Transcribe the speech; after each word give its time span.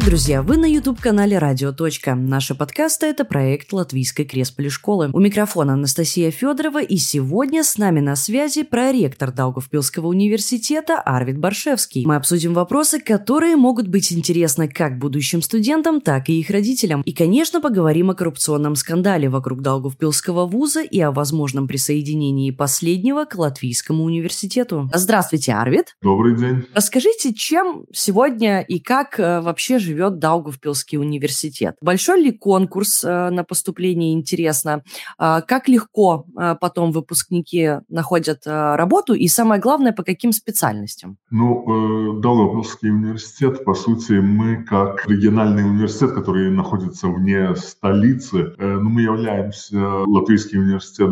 Привет, 0.00 0.12
друзья! 0.12 0.42
Вы 0.42 0.56
на 0.56 0.64
YouTube-канале 0.64 1.36
«Радио. 1.36 1.74
Наши 2.14 2.54
подкасты– 2.54 3.06
это 3.08 3.24
проект 3.24 3.70
Латвийской 3.72 4.24
Кресполи 4.24 4.70
школы. 4.70 5.10
У 5.12 5.20
микрофона 5.20 5.74
Анастасия 5.74 6.30
Федорова, 6.30 6.82
и 6.82 6.96
сегодня 6.96 7.62
с 7.62 7.76
нами 7.76 8.00
на 8.00 8.16
связи 8.16 8.62
проректор 8.62 9.30
Даугавпилского 9.30 10.06
университета 10.06 11.00
Арвид 11.00 11.38
Баршевский. 11.38 12.06
Мы 12.06 12.16
обсудим 12.16 12.54
вопросы, 12.54 12.98
которые 12.98 13.56
могут 13.56 13.88
быть 13.88 14.10
интересны 14.12 14.68
как 14.68 14.98
будущим 14.98 15.42
студентам, 15.42 16.00
так 16.00 16.30
и 16.30 16.40
их 16.40 16.48
родителям. 16.48 17.02
И, 17.02 17.12
конечно, 17.12 17.60
поговорим 17.60 18.10
о 18.10 18.14
коррупционном 18.14 18.76
скандале 18.76 19.28
вокруг 19.28 19.60
Даугавпилского 19.60 20.46
вуза 20.46 20.80
и 20.82 20.98
о 21.00 21.12
возможном 21.12 21.68
присоединении 21.68 22.50
последнего 22.50 23.26
к 23.26 23.34
Латвийскому 23.34 24.04
университету. 24.04 24.88
Здравствуйте, 24.94 25.52
Арвид! 25.52 25.96
Добрый 26.00 26.36
день! 26.36 26.64
Расскажите, 26.74 27.34
чем 27.34 27.84
сегодня 27.92 28.62
и 28.62 28.78
как 28.78 29.20
э, 29.20 29.40
вообще 29.42 29.70
вообще 29.70 29.89
живет 29.90 30.18
Даугавпилский 30.18 30.98
университет. 30.98 31.76
Большой 31.80 32.22
ли 32.22 32.32
конкурс 32.32 33.04
э, 33.04 33.30
на 33.30 33.44
поступление, 33.44 34.12
интересно? 34.12 34.82
А, 35.18 35.40
как 35.40 35.68
легко 35.68 36.26
э, 36.38 36.56
потом 36.60 36.92
выпускники 36.92 37.80
находят 37.88 38.46
э, 38.46 38.76
работу? 38.76 39.14
И 39.14 39.28
самое 39.28 39.60
главное, 39.60 39.92
по 39.92 40.02
каким 40.02 40.32
специальностям? 40.32 41.16
Ну, 41.30 42.20
Даугавпилский 42.20 42.90
университет, 42.90 43.64
по 43.64 43.74
сути, 43.74 44.12
мы 44.12 44.64
как 44.64 45.06
региональный 45.08 45.64
университет, 45.64 46.12
который 46.12 46.50
находится 46.50 47.08
вне 47.08 47.54
столицы, 47.56 48.54
ну, 48.58 48.88
мы 48.88 49.02
являемся 49.02 49.76
Латвийский 50.06 50.58
университет 50.58 51.10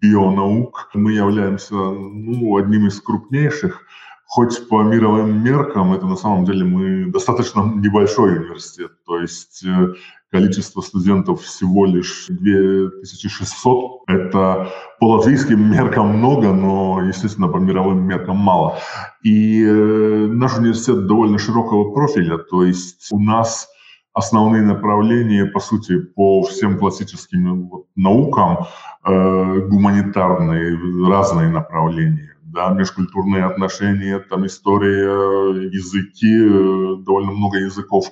бионаук. 0.00 0.90
Мы 0.94 1.12
являемся 1.12 1.74
ну, 1.74 2.56
одним 2.56 2.86
из 2.86 3.00
крупнейших 3.00 3.82
хоть 4.26 4.68
по 4.68 4.82
мировым 4.82 5.42
меркам 5.42 5.92
это 5.94 6.06
на 6.06 6.16
самом 6.16 6.44
деле 6.44 6.64
мы 6.64 7.10
достаточно 7.10 7.60
небольшой 7.62 8.38
университет, 8.38 8.90
то 9.06 9.18
есть 9.18 9.64
э, 9.64 9.94
количество 10.30 10.80
студентов 10.80 11.42
всего 11.42 11.86
лишь 11.86 12.26
2600. 12.28 14.02
Это 14.08 14.72
по 15.00 15.12
латвийским 15.12 15.70
меркам 15.70 16.18
много, 16.18 16.52
но, 16.52 17.02
естественно, 17.02 17.48
по 17.48 17.58
мировым 17.58 18.06
меркам 18.06 18.36
мало. 18.36 18.78
И 19.22 19.64
э, 19.64 20.26
наш 20.26 20.58
университет 20.58 21.06
довольно 21.06 21.38
широкого 21.38 21.92
профиля, 21.92 22.38
то 22.38 22.64
есть 22.64 23.08
у 23.12 23.20
нас 23.20 23.68
основные 24.12 24.62
направления, 24.62 25.44
по 25.46 25.60
сути, 25.60 25.98
по 25.98 26.42
всем 26.42 26.78
классическим 26.78 27.70
наукам, 27.94 28.66
э, 29.04 29.60
гуманитарные, 29.68 30.78
разные 31.08 31.48
направления 31.48 32.35
да, 32.56 32.70
межкультурные 32.70 33.44
отношения, 33.44 34.18
там 34.18 34.46
история, 34.46 35.68
языки, 35.70 36.34
э, 36.34 36.96
довольно 37.04 37.32
много 37.32 37.58
языков, 37.58 38.06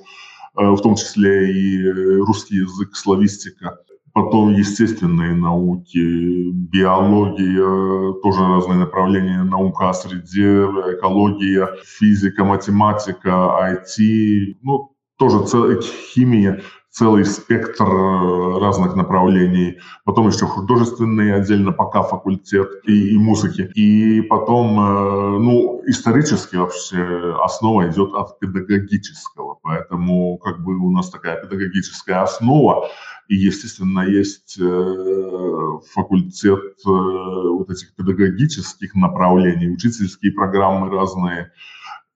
э, 0.56 0.70
в 0.70 0.80
том 0.82 0.94
числе 0.94 1.50
и 1.50 1.88
русский 2.20 2.56
язык, 2.56 2.94
славистика. 2.94 3.78
Потом 4.12 4.52
естественные 4.52 5.34
науки, 5.34 6.50
биология, 6.52 8.12
тоже 8.22 8.40
разные 8.46 8.78
направления, 8.78 9.42
наука 9.42 9.88
о 9.88 9.94
среде, 9.94 10.66
экология, 10.96 11.68
физика, 11.82 12.44
математика, 12.44 13.30
IT, 13.60 14.56
ну, 14.62 14.92
тоже 15.18 15.80
химия, 15.82 16.60
целый 16.94 17.24
спектр 17.24 17.84
э, 17.84 18.58
разных 18.60 18.94
направлений. 18.94 19.80
Потом 20.04 20.28
еще 20.28 20.46
художественный 20.46 21.34
отдельно 21.34 21.72
пока 21.72 22.02
факультет 22.02 22.68
и, 22.86 23.14
и 23.14 23.18
музыки. 23.18 23.62
И 23.74 24.20
потом, 24.22 24.78
э, 24.78 25.38
ну, 25.40 25.82
исторически 25.86 26.54
вообще 26.54 27.36
основа 27.42 27.90
идет 27.90 28.14
от 28.14 28.38
педагогического. 28.38 29.58
Поэтому 29.62 30.38
как 30.38 30.62
бы 30.62 30.76
у 30.76 30.92
нас 30.92 31.10
такая 31.10 31.42
педагогическая 31.42 32.22
основа. 32.22 32.88
И, 33.26 33.34
естественно, 33.34 34.02
есть 34.02 34.56
э, 34.60 35.78
факультет 35.94 36.76
вот 36.84 37.70
этих 37.70 37.94
педагогических 37.96 38.94
направлений, 38.94 39.68
учительские 39.68 40.30
программы 40.32 40.90
разные– 40.90 41.50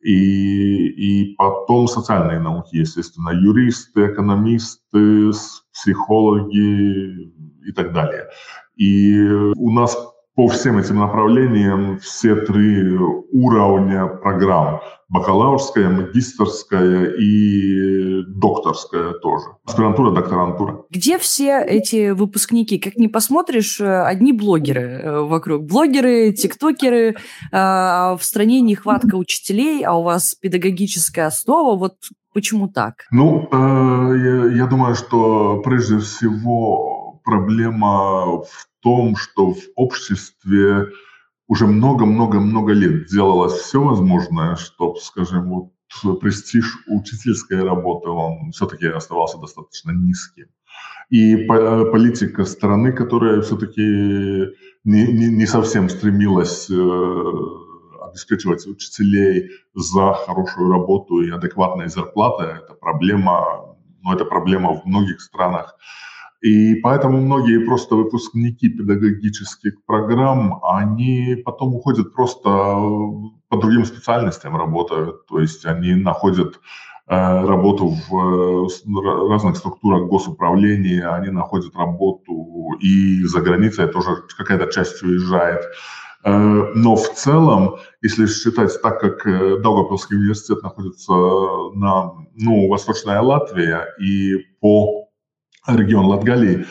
и, 0.01 0.87
и 0.89 1.35
потом 1.35 1.89
социальные 1.89 2.41
науки, 2.41 2.77
естественно, 2.77 3.31
юристы, 3.31 4.13
экономисты, 4.13 5.31
психологи 5.73 7.33
и 7.67 7.73
так 7.73 7.93
далее. 7.93 8.29
И 8.77 9.21
у 9.57 9.71
нас 9.71 9.97
по 10.39 10.47
всем 10.47 10.79
этим 10.79 11.01
направлениям 11.01 11.99
все 11.99 12.37
три 12.37 12.97
уровня 13.33 14.07
программ. 14.07 14.81
Бакалаврская, 15.09 15.89
магистрская 15.89 17.07
и 17.19 18.23
докторская 18.23 19.15
тоже. 19.15 19.47
Аспирантура, 19.65 20.13
докторантура. 20.13 20.85
Где 20.91 21.19
все 21.19 21.61
эти 21.61 22.11
выпускники? 22.11 22.79
Как 22.79 22.95
не 22.95 23.09
посмотришь, 23.09 23.81
э, 23.81 24.03
одни 24.05 24.33
блогеры 24.33 25.01
э, 25.03 25.21
вокруг. 25.23 25.65
Блогеры, 25.65 26.33
тиктокеры, 26.33 27.17
а 27.51 28.17
в 28.17 28.23
стране 28.23 28.61
нехватка 28.61 29.17
учителей, 29.17 29.83
а 29.83 29.95
у 29.95 30.05
вас 30.05 30.37
педагогическая 30.37 31.27
основа. 31.27 31.77
Вот 31.77 31.97
почему 32.33 32.69
так? 32.69 33.07
Ну, 33.11 33.49
э, 33.51 34.55
я 34.55 34.67
думаю, 34.67 34.95
что 34.95 35.61
прежде 35.65 35.99
всего 35.99 37.21
проблема 37.25 38.43
в 38.43 38.78
том, 38.89 39.17
что 39.17 39.53
в 39.53 39.59
обществе 39.77 40.87
уже 41.47 41.67
много-много-много 41.67 42.73
лет 42.73 43.07
делалось 43.07 43.53
все 43.53 43.83
возможное, 43.83 44.57
чтобы, 44.57 44.99
скажем, 45.01 45.51
вот 45.51 46.21
престиж 46.21 46.79
учительской 46.87 47.63
работы, 47.63 48.09
он 48.09 48.51
все-таки 48.53 48.87
оставался 48.87 49.39
достаточно 49.39 49.91
низким. 49.91 50.47
И 51.11 51.37
политика 51.93 52.45
страны, 52.45 52.93
которая 52.93 53.43
все-таки 53.43 53.83
не, 54.85 55.07
не, 55.07 55.27
не 55.27 55.47
совсем 55.47 55.91
стремилась 55.91 56.71
э, 56.71 57.33
обеспечивать 58.09 58.67
учителей 58.67 59.51
за 59.75 60.15
хорошую 60.15 60.71
работу 60.71 61.21
и 61.21 61.31
адекватные 61.31 61.89
зарплаты, 61.89 62.45
это 62.45 62.73
проблема, 62.75 63.77
ну, 64.03 64.15
это 64.15 64.25
проблема 64.25 64.73
в 64.73 64.87
многих 64.87 65.21
странах 65.21 65.77
и 66.41 66.77
поэтому 66.77 67.21
многие 67.21 67.65
просто 67.65 67.97
выпускники 67.97 68.69
педагогических 68.69 69.85
программ, 69.85 70.61
они 70.63 71.43
потом 71.45 71.75
уходят 71.75 72.15
просто 72.15 72.49
по 72.49 73.57
другим 73.57 73.85
специальностям 73.85 74.57
работают. 74.57 75.27
То 75.27 75.41
есть 75.41 75.67
они 75.67 75.95
находят 75.95 76.61
э, 77.09 77.45
работу 77.45 77.89
в 78.09 78.69
э, 78.69 79.29
разных 79.29 79.57
структурах 79.57 80.09
госуправления, 80.09 81.13
они 81.13 81.31
находят 81.31 81.75
работу 81.75 82.77
и 82.81 83.25
за 83.25 83.41
границей 83.41 83.89
тоже 83.89 84.11
какая-то 84.37 84.71
часть 84.71 85.03
уезжает. 85.03 85.65
Э, 86.23 86.73
но 86.75 86.95
в 86.95 87.15
целом, 87.15 87.79
если 88.01 88.27
считать 88.29 88.81
так, 88.81 89.01
как 89.01 89.25
Даугавпилский 89.25 90.17
университет 90.17 90.63
находится 90.63 91.13
на 91.75 92.13
ну, 92.37 92.69
Восточная 92.69 93.23
Латвия, 93.23 93.87
и 94.01 94.37
по 94.61 94.98
регион 95.77 96.07
Латгалии. 96.07 96.67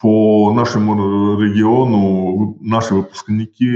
По 0.00 0.50
нашему 0.54 1.38
региону 1.38 2.56
наши 2.62 2.94
выпускники 2.94 3.66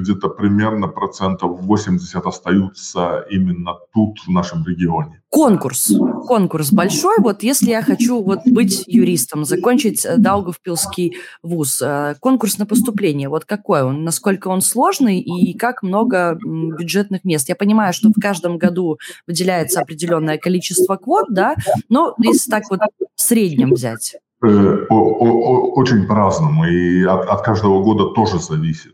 где-то 0.00 0.28
примерно 0.28 0.86
процентов 0.86 1.60
80 1.62 2.24
остаются 2.24 3.26
именно 3.28 3.74
тут, 3.92 4.20
в 4.24 4.30
нашем 4.30 4.64
регионе. 4.64 5.20
Конкурс. 5.30 5.92
Конкурс 6.28 6.70
большой. 6.70 7.16
Вот 7.18 7.42
если 7.42 7.70
я 7.70 7.82
хочу 7.82 8.22
вот 8.22 8.42
быть 8.46 8.84
юристом, 8.86 9.44
закончить 9.44 10.04
э, 10.04 10.16
Даугавпилский 10.16 11.16
вуз, 11.42 11.82
э, 11.82 12.14
конкурс 12.20 12.58
на 12.58 12.66
поступление, 12.66 13.28
вот 13.28 13.44
какой 13.44 13.82
он, 13.82 14.04
насколько 14.04 14.46
он 14.46 14.60
сложный 14.60 15.18
и 15.18 15.58
как 15.58 15.82
много 15.82 16.38
бюджетных 16.40 17.24
мест? 17.24 17.48
Я 17.48 17.56
понимаю, 17.56 17.92
что 17.92 18.10
в 18.10 18.20
каждом 18.20 18.58
году 18.58 18.98
выделяется 19.26 19.80
определенное 19.80 20.38
количество 20.38 20.94
квот, 20.94 21.26
да, 21.30 21.56
но 21.88 22.14
если 22.18 22.48
так 22.48 22.62
вот 22.70 22.78
в 23.16 23.20
среднем 23.20 23.72
взять. 23.72 24.14
Э, 24.46 24.86
очень 24.88 26.06
по-разному, 26.06 26.66
и 26.66 27.02
от, 27.04 27.26
от 27.26 27.42
каждого 27.42 27.82
года 27.82 28.10
тоже 28.14 28.38
зависит. 28.38 28.92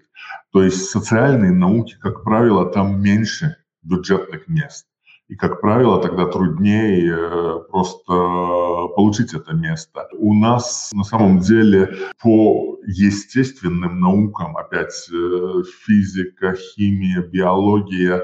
То 0.52 0.62
есть 0.62 0.90
социальные 0.90 1.52
науки, 1.52 1.96
как 2.00 2.22
правило, 2.22 2.66
там 2.66 3.02
меньше 3.02 3.56
бюджетных 3.82 4.48
мест. 4.48 4.86
И, 5.28 5.36
как 5.36 5.60
правило, 5.60 6.00
тогда 6.00 6.26
труднее 6.26 7.16
э, 7.16 7.60
просто 7.70 8.12
получить 8.94 9.34
это 9.34 9.52
место. 9.54 10.08
У 10.18 10.34
нас 10.34 10.90
на 10.92 11.04
самом 11.04 11.38
деле 11.40 11.96
по 12.22 12.78
естественным 12.86 14.00
наукам, 14.00 14.56
опять 14.56 15.08
э, 15.12 15.62
физика, 15.84 16.54
химия, 16.54 17.22
биология, 17.22 18.22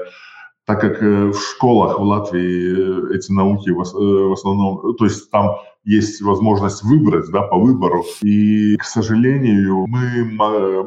так 0.65 0.81
как 0.81 1.01
в 1.01 1.33
школах 1.33 1.97
в 1.97 2.03
Латвии 2.03 3.15
эти 3.15 3.31
науки 3.31 3.69
в 3.69 4.33
основном, 4.33 4.95
то 4.97 5.05
есть 5.05 5.31
там 5.31 5.55
есть 5.87 6.21
возможность 6.21 6.83
выбрать 6.83 7.31
да, 7.31 7.43
по 7.43 7.57
выбору. 7.57 8.03
И, 8.21 8.75
к 8.75 8.83
сожалению, 8.83 9.87
мы 9.87 10.25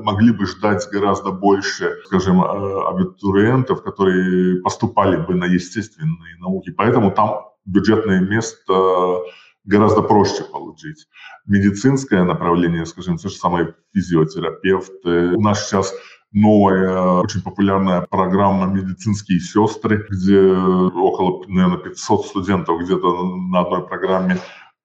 могли 0.03 0.33
бы 0.33 0.45
ждать 0.45 0.87
гораздо 0.93 1.33
больше, 1.33 1.97
скажем, 2.05 2.43
э, 2.43 2.89
абитуриентов, 2.89 3.83
которые 3.83 4.61
поступали 4.61 5.17
бы 5.17 5.35
на 5.35 5.47
естественные 5.47 6.37
науки. 6.39 6.71
Поэтому 6.71 7.11
там 7.13 7.47
бюджетное 7.65 8.21
место 8.21 9.23
гораздо 9.65 10.03
проще 10.03 10.45
получить. 10.45 11.07
Медицинское 11.47 12.23
направление, 12.23 12.85
скажем, 12.85 13.17
те 13.17 13.31
же 13.31 13.35
самые 13.37 13.75
физиотерапевты. 13.95 15.35
У 15.35 15.41
нас 15.41 15.67
сейчас 15.67 15.95
новая, 16.33 17.23
очень 17.23 17.41
популярная 17.41 18.03
программа 18.03 18.67
«Медицинские 18.67 19.41
сестры», 19.41 20.07
где 20.11 20.53
около, 20.53 21.43
наверное, 21.49 21.79
500 21.79 22.27
студентов 22.27 22.81
где-то 22.83 23.37
на 23.51 23.61
одной 23.61 23.87
программе 23.87 24.39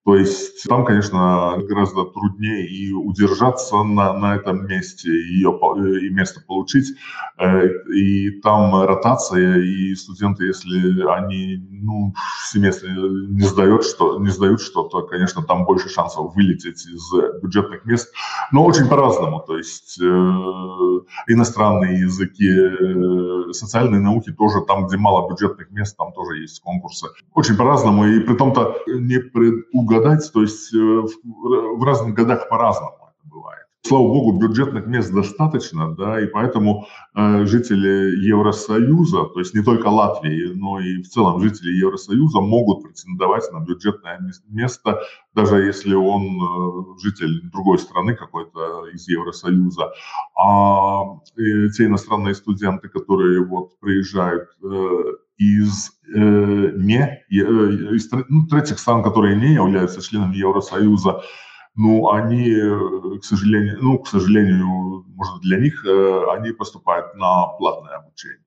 то 0.05 0.15
есть 0.15 0.65
там, 0.69 0.85
конечно, 0.85 1.57
гораздо 1.67 2.05
труднее 2.05 2.67
и 2.67 2.93
удержаться 2.93 3.81
на, 3.81 4.13
на 4.13 4.35
этом 4.35 4.67
месте, 4.67 5.09
и, 5.09 5.41
и 5.41 6.09
место 6.11 6.41
получить. 6.47 6.95
Э, 7.39 7.67
и 7.91 8.29
там 8.41 8.83
ротация, 8.83 9.57
и 9.57 9.95
студенты, 9.95 10.45
если 10.45 11.09
они 11.09 11.57
ну, 11.71 12.13
в 12.43 12.51
семестре 12.51 12.91
не 12.91 13.41
сдают, 13.41 13.83
что, 13.83 14.19
не 14.19 14.29
сдают 14.29 14.61
что-то, 14.61 15.01
конечно, 15.01 15.41
там 15.41 15.65
больше 15.65 15.89
шансов 15.89 16.35
вылететь 16.35 16.85
из 16.85 17.41
бюджетных 17.41 17.83
мест. 17.85 18.13
Но 18.51 18.63
очень 18.63 18.87
по-разному. 18.87 19.39
То 19.39 19.57
есть 19.57 19.99
э, 19.99 20.05
иностранные 21.27 22.01
языки, 22.01 22.47
э, 22.47 23.53
социальные 23.53 24.01
науки 24.01 24.31
тоже 24.31 24.61
там, 24.67 24.85
где 24.85 24.97
мало 24.97 25.27
бюджетных 25.27 25.71
мест, 25.71 25.97
там 25.97 26.13
тоже 26.13 26.41
есть 26.41 26.61
конкурсы. 26.61 27.07
Очень 27.33 27.57
по-разному. 27.57 28.05
И 28.05 28.19
при 28.19 28.35
том-то 28.35 28.75
не 28.87 29.17
предугадать 29.17 29.94
угадать, 29.95 30.31
то 30.33 30.41
есть 30.41 30.73
э, 30.73 30.77
в 30.77 31.83
разных 31.83 32.13
годах 32.13 32.49
по-разному 32.49 32.97
это 33.09 33.29
бывает. 33.29 33.65
Слава 33.87 34.07
богу, 34.07 34.39
бюджетных 34.39 34.87
мест 34.87 35.13
достаточно, 35.13 35.95
да, 35.95 36.19
и 36.19 36.25
поэтому 36.25 36.87
э, 37.15 37.45
жители 37.45 38.27
Евросоюза, 38.27 39.25
то 39.25 39.39
есть 39.39 39.53
не 39.53 39.63
только 39.63 39.87
Латвии, 39.87 40.53
но 40.55 40.79
и 40.79 41.03
в 41.03 41.07
целом 41.07 41.39
жители 41.39 41.71
Евросоюза 41.71 42.41
могут 42.41 42.83
претендовать 42.83 43.51
на 43.51 43.59
бюджетное 43.59 44.19
место, 44.49 45.01
даже 45.35 45.57
если 45.57 45.93
он 45.93 46.23
э, 46.23 46.99
житель 46.99 47.49
другой 47.51 47.77
страны 47.77 48.15
какой-то 48.15 48.87
из 48.87 49.07
Евросоюза. 49.07 49.91
А 50.35 51.19
те 51.35 51.85
иностранные 51.85 52.33
студенты, 52.33 52.89
которые 52.89 53.45
вот 53.45 53.79
приезжают 53.79 54.49
из 55.37 55.91
э, 56.13 56.71
не 56.77 56.99
э, 56.99 57.95
из 57.95 58.09
ну, 58.11 58.47
третьих 58.47 58.79
стран, 58.79 59.03
которые 59.03 59.35
не 59.35 59.53
являются 59.53 60.01
членами 60.01 60.37
Евросоюза, 60.37 61.21
ну, 61.75 62.09
они, 62.09 62.51
э, 62.51 63.19
к 63.19 63.23
сожалению, 63.23 63.77
ну, 63.81 63.99
к 63.99 64.07
сожалению, 64.07 65.05
может, 65.07 65.41
для 65.41 65.59
них 65.59 65.85
они 66.31 66.51
поступают 66.51 67.15
на 67.15 67.47
платное 67.57 67.97
обучение. 67.97 68.39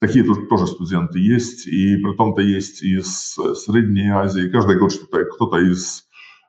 Такие 0.00 0.24
тут 0.24 0.48
тоже 0.48 0.66
студенты 0.66 1.18
есть, 1.18 1.66
и 1.66 1.96
при 1.96 2.14
том-то 2.16 2.42
есть 2.42 2.82
из 2.82 3.34
Средней 3.64 4.10
Азии. 4.10 4.48
Каждый 4.48 4.78
год 4.78 4.92
что-то, 4.92 5.24
кто-то 5.24 5.58
из, 5.58 6.04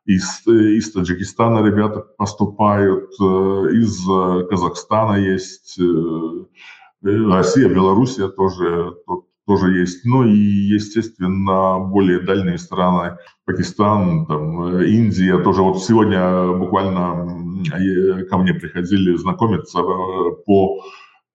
из, 0.06 0.45
из 0.48 0.92
Таджикистана 0.92 1.66
ребята 1.66 2.01
поступают, 2.01 3.12
из 3.13 4.06
Казахстана 4.50 5.16
есть, 5.16 5.80
Россия, 7.01 7.69
Белоруссия 7.69 8.27
тоже, 8.27 8.95
тоже 9.45 9.80
есть. 9.80 10.06
Ну 10.06 10.24
и, 10.24 10.36
естественно, 10.36 11.80
более 11.80 12.19
дальние 12.19 12.57
страны, 12.57 13.18
Пакистан, 13.45 14.25
там, 14.25 14.80
Индия, 14.81 15.38
тоже 15.44 15.62
вот 15.62 15.83
сегодня 15.83 16.51
буквально 16.53 18.25
ко 18.30 18.38
мне 18.38 18.53
приходили 18.53 19.15
знакомиться 19.15 19.80
э, 19.80 19.83
по 20.45 20.81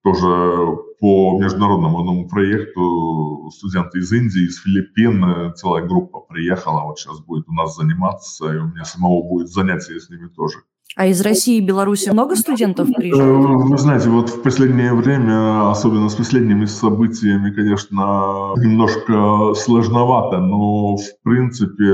тоже 0.03 0.77
по 0.99 1.39
международному 1.39 2.01
одному 2.01 2.29
проекту 2.29 3.51
студенты 3.55 3.99
из 3.99 4.13
Индии, 4.13 4.47
из 4.47 4.63
Филиппин, 4.63 5.55
целая 5.55 5.85
группа 5.87 6.21
приехала, 6.21 6.85
вот 6.85 6.99
сейчас 6.99 7.21
будет 7.21 7.49
у 7.49 7.53
нас 7.53 7.77
заниматься, 7.77 8.53
и 8.53 8.59
у 8.59 8.69
меня 8.69 8.85
самого 8.85 9.23
будет 9.23 9.49
занятие 9.49 10.01
с 10.01 10.09
ними 10.09 10.29
тоже. 10.29 10.59
А 10.97 11.07
из 11.07 11.21
России 11.21 11.59
и 11.59 11.61
Беларуси 11.61 12.11
много 12.11 12.35
студентов? 12.35 12.89
Э, 12.91 13.13
вы 13.13 13.79
знаете, 13.79 14.09
вот 14.09 14.29
в 14.29 14.43
последнее 14.43 14.93
время, 14.93 15.71
особенно 15.71 16.09
с 16.09 16.15
последними 16.15 16.65
событиями, 16.65 17.53
конечно, 17.53 18.55
немножко 18.57 19.55
сложновато, 19.55 20.39
но 20.39 20.97
в 20.97 21.23
принципе 21.23 21.85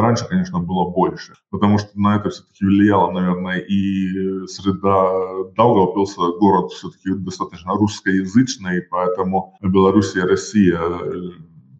раньше, 0.00 0.26
конечно, 0.28 0.58
было 0.58 0.90
больше, 0.90 1.34
потому 1.50 1.78
что 1.78 1.90
на 1.94 2.16
это 2.16 2.30
все-таки 2.30 2.64
влияло, 2.64 3.12
наверное, 3.12 3.58
и 3.58 4.46
среда 4.46 5.12
Даугавпилса, 5.56 6.22
город 6.40 6.72
все-таки 6.72 7.14
достаточно 7.14 7.74
русскоязычный, 7.74 8.82
поэтому 8.82 9.54
Белоруссия 9.62 10.20
и 10.20 10.28
Россия 10.28 10.80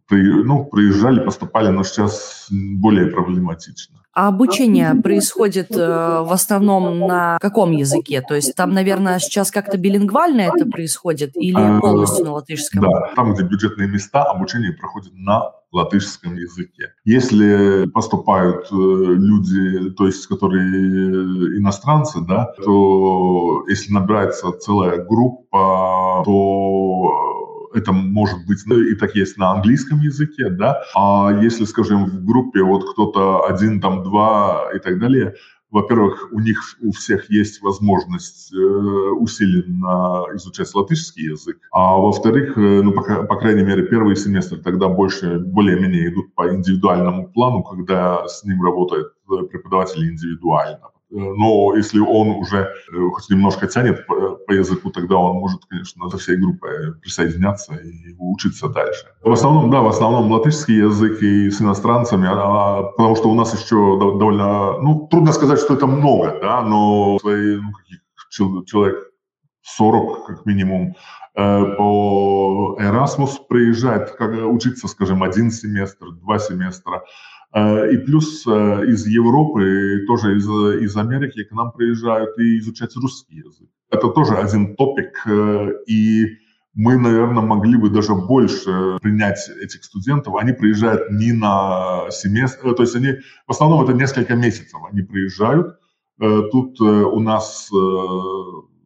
ну, 0.08 0.64
приезжали, 0.66 1.24
поступали, 1.24 1.68
но 1.70 1.82
сейчас 1.82 2.46
более 2.50 3.08
проблематично. 3.08 3.96
А 4.16 4.28
обучение 4.28 4.94
происходит 4.94 5.72
э, 5.72 5.76
в 5.76 6.32
основном 6.32 7.00
на 7.00 7.36
каком 7.38 7.72
языке? 7.72 8.22
То 8.26 8.34
есть 8.34 8.54
там, 8.54 8.72
наверное, 8.72 9.18
сейчас 9.18 9.50
как-то 9.50 9.76
билингвально 9.76 10.40
это 10.40 10.64
происходит 10.64 11.36
или 11.36 11.60
а, 11.60 11.78
полностью 11.80 12.24
на 12.24 12.32
латышском? 12.32 12.80
Да, 12.80 13.12
там, 13.14 13.34
где 13.34 13.42
бюджетные 13.42 13.86
места, 13.86 14.22
обучение 14.22 14.72
проходит 14.72 15.12
на 15.16 15.52
латышском 15.70 16.34
языке. 16.34 16.94
Если 17.04 17.86
поступают 17.90 18.68
э, 18.72 18.74
люди, 18.74 19.90
то 19.90 20.06
есть 20.06 20.26
которые 20.26 20.66
иностранцы, 21.58 22.20
да, 22.26 22.54
то 22.64 23.64
если 23.68 23.92
набирается 23.92 24.50
целая 24.52 25.04
группа, 25.04 26.22
то 26.24 27.25
это 27.76 27.92
может 27.92 28.46
быть 28.46 28.62
ну, 28.66 28.80
и 28.80 28.94
так 28.94 29.14
есть 29.14 29.36
на 29.36 29.52
английском 29.52 30.00
языке, 30.00 30.48
да, 30.50 30.82
а 30.94 31.30
если, 31.42 31.64
скажем, 31.64 32.06
в 32.06 32.24
группе 32.24 32.62
вот 32.62 32.90
кто-то 32.92 33.46
один, 33.46 33.80
там, 33.80 34.02
два 34.02 34.70
и 34.74 34.78
так 34.78 34.98
далее, 34.98 35.34
во-первых, 35.70 36.28
у 36.32 36.40
них 36.40 36.60
у 36.80 36.92
всех 36.92 37.28
есть 37.28 37.60
возможность 37.60 38.52
э, 38.54 38.56
усиленно 38.56 40.24
изучать 40.34 40.72
латышский 40.74 41.30
язык, 41.30 41.58
а 41.72 41.96
во-вторых, 41.96 42.56
э, 42.56 42.82
ну, 42.82 42.92
по, 42.92 43.02
по 43.02 43.36
крайней 43.36 43.64
мере, 43.64 43.82
первый 43.82 44.16
семестр 44.16 44.58
тогда 44.58 44.88
больше, 44.88 45.38
более-менее 45.38 46.08
идут 46.08 46.34
по 46.34 46.54
индивидуальному 46.54 47.28
плану, 47.28 47.62
когда 47.62 48.26
с 48.28 48.44
ним 48.44 48.62
работает 48.62 49.06
э, 49.28 49.42
преподаватель 49.50 50.08
индивидуально. 50.08 50.90
Э, 51.10 51.14
но 51.16 51.74
если 51.76 52.00
он 52.00 52.28
уже 52.28 52.56
э, 52.92 52.96
хоть 53.12 53.30
немножко 53.30 53.66
тянет 53.66 54.06
по, 54.06 54.36
по 54.46 54.52
языку, 54.52 54.90
тогда 54.90 55.16
он 55.16 55.36
может, 55.36 55.64
конечно, 55.66 56.08
со 56.10 56.18
всей 56.18 56.36
группой 56.36 56.94
присоединяться 57.00 57.74
и 57.74 58.14
учиться 58.18 58.68
дальше. 58.68 59.06
В 59.22 59.32
основном, 59.32 59.70
да, 59.70 59.80
в 59.80 59.88
основном 59.88 60.30
латышский 60.30 60.78
язык 60.78 61.22
и 61.22 61.50
с 61.50 61.60
иностранцами, 61.60 62.28
а, 62.30 62.82
потому 62.82 63.16
что 63.16 63.30
у 63.30 63.34
нас 63.34 63.54
еще 63.54 63.76
довольно, 63.98 64.80
ну, 64.80 65.06
трудно 65.10 65.32
сказать, 65.32 65.60
что 65.60 65.74
это 65.74 65.86
много, 65.86 66.38
да, 66.40 66.62
но 66.62 67.18
свои, 67.20 67.56
ну, 67.56 68.64
человек 68.64 68.96
40 69.62 70.26
как 70.26 70.46
минимум 70.46 70.94
э, 71.34 71.64
по 71.76 72.76
Erasmus 72.80 73.32
приезжает 73.48 74.10
как, 74.12 74.32
учиться, 74.46 74.88
скажем, 74.88 75.22
один 75.22 75.50
семестр, 75.50 76.12
два 76.12 76.38
семестра. 76.38 77.02
Э, 77.56 77.90
и 77.90 77.96
плюс 77.96 78.46
э, 78.46 78.50
из 78.86 79.06
Европы, 79.06 80.04
тоже 80.06 80.36
из, 80.36 80.46
из 80.46 80.96
Америки 80.96 81.42
к 81.44 81.52
нам 81.52 81.72
приезжают 81.72 82.38
и 82.38 82.58
изучать 82.58 82.94
русский 82.96 83.36
язык. 83.36 83.68
Это 83.90 84.08
тоже 84.08 84.34
один 84.34 84.76
топик, 84.76 85.22
э, 85.26 85.70
и 85.86 86.36
мы, 86.74 86.98
наверное, 86.98 87.42
могли 87.42 87.78
бы 87.78 87.88
даже 87.88 88.14
больше 88.14 88.98
принять 89.00 89.38
этих 89.62 89.84
студентов. 89.84 90.34
Они 90.36 90.52
приезжают 90.52 91.10
не 91.10 91.32
на 91.32 92.10
семестр, 92.10 92.74
то 92.74 92.82
есть 92.82 92.94
они, 92.94 93.14
в 93.46 93.50
основном 93.50 93.82
это 93.82 93.94
несколько 93.94 94.34
месяцев 94.34 94.78
они 94.92 95.00
приезжают. 95.00 95.78
Тут 96.18 96.80
у 96.80 97.20
нас 97.20 97.70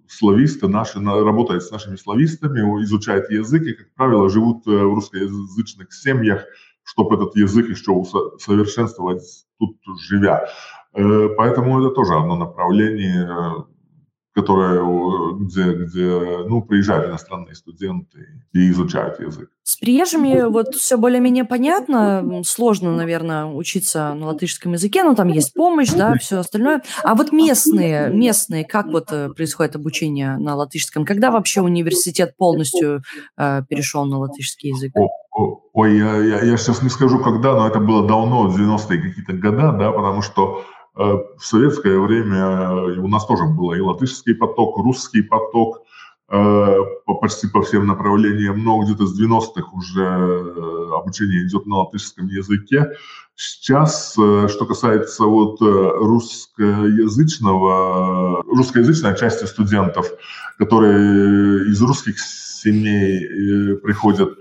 слависты 0.07 0.69
наши 0.69 1.01
работают 1.01 1.65
с 1.65 1.73
нашими 1.73 1.97
славистами, 1.97 2.61
изучают 2.85 3.29
язык 3.31 3.63
и, 3.63 3.73
как 3.73 3.93
правило, 3.95 4.29
живут 4.29 4.67
в 4.67 4.95
русскоязычных 4.95 5.93
семьях, 5.93 6.45
чтобы 6.91 7.15
этот 7.15 7.37
язык 7.37 7.69
еще 7.69 7.93
усовершенствовать 7.93 9.47
тут 9.59 9.77
живя. 10.01 10.49
Э, 10.93 11.29
поэтому 11.37 11.81
это 11.81 11.95
тоже 11.95 12.15
одно 12.15 12.37
направление, 12.37 13.65
которое, 14.35 15.35
где, 15.41 15.73
где 15.73 16.45
ну, 16.49 16.63
приезжают 16.63 17.09
иностранные 17.09 17.55
студенты 17.55 18.45
и 18.53 18.71
изучают 18.71 19.21
язык. 19.21 19.51
С 19.63 19.77
приезжими 19.77 20.49
вот 20.51 20.75
все 20.75 20.97
более-менее 20.97 21.45
понятно. 21.45 22.43
Сложно, 22.45 22.95
наверное, 22.95 23.47
учиться 23.47 24.15
на 24.15 24.27
латышском 24.27 24.73
языке, 24.73 25.05
но 25.05 25.15
там 25.15 25.29
есть 25.29 25.55
помощь, 25.55 25.91
да, 25.91 26.15
все 26.15 26.39
остальное. 26.39 26.83
А 27.03 27.15
вот 27.15 27.33
местные, 27.33 28.11
местные, 28.11 28.65
как 28.65 28.87
вот 28.87 29.13
э, 29.13 29.31
происходит 29.31 29.77
обучение 29.77 30.37
на 30.39 30.55
латышском? 30.55 31.05
Когда 31.05 31.31
вообще 31.31 31.61
университет 31.61 32.37
полностью 32.37 33.03
э, 33.37 33.63
перешел 33.69 34.05
на 34.07 34.19
латышский 34.19 34.71
язык? 34.71 34.93
Ой, 35.73 35.97
я, 35.97 36.17
я, 36.17 36.43
я 36.43 36.57
сейчас 36.57 36.83
не 36.83 36.89
скажу, 36.89 37.21
когда, 37.21 37.55
но 37.55 37.69
это 37.69 37.79
было 37.79 38.07
давно, 38.07 38.49
90-е 38.49 39.01
какие-то 39.01 39.33
года, 39.35 39.73
да, 39.73 39.93
потому 39.93 40.23
что 40.23 40.63
э, 40.63 40.80
в 40.95 41.41
советское 41.41 41.99
время 41.99 43.01
у 43.01 43.09
нас 43.09 43.27
тоже 43.27 43.45
было 43.45 43.75
и 43.75 43.81
латышский 43.81 44.35
поток, 44.35 44.79
русский 44.79 45.23
поток, 45.23 45.83
почти 47.21 47.49
по 47.49 47.61
всем 47.63 47.87
направлениям, 47.87 48.63
но 48.63 48.83
где-то 48.83 49.07
с 49.07 49.21
90-х 49.21 49.73
уже 49.73 50.05
обучение 50.95 51.43
идет 51.47 51.67
на 51.67 51.79
латышском 51.79 52.29
языке. 52.29 52.87
Сейчас, 53.35 54.13
что 54.13 54.67
касается 54.67 55.25
вот 55.25 55.61
русскоязычного, 55.61 58.43
русскоязычной 58.43 59.17
части 59.17 59.47
студентов, 59.47 60.13
которые 60.59 61.67
из 61.71 61.83
русских 61.83 62.19
семей 62.19 63.77
приходят, 63.79 64.39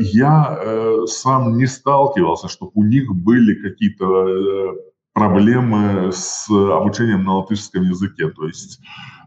я 0.00 0.58
сам 1.06 1.56
не 1.56 1.66
сталкивался, 1.66 2.48
чтобы 2.48 2.72
у 2.74 2.82
них 2.82 3.14
были 3.14 3.54
какие-то 3.54 4.74
проблемы 5.16 6.12
с 6.12 6.46
обучением 6.50 7.24
на 7.24 7.38
латышском 7.38 7.82
языке. 7.84 8.28
То 8.28 8.46
есть 8.46 8.80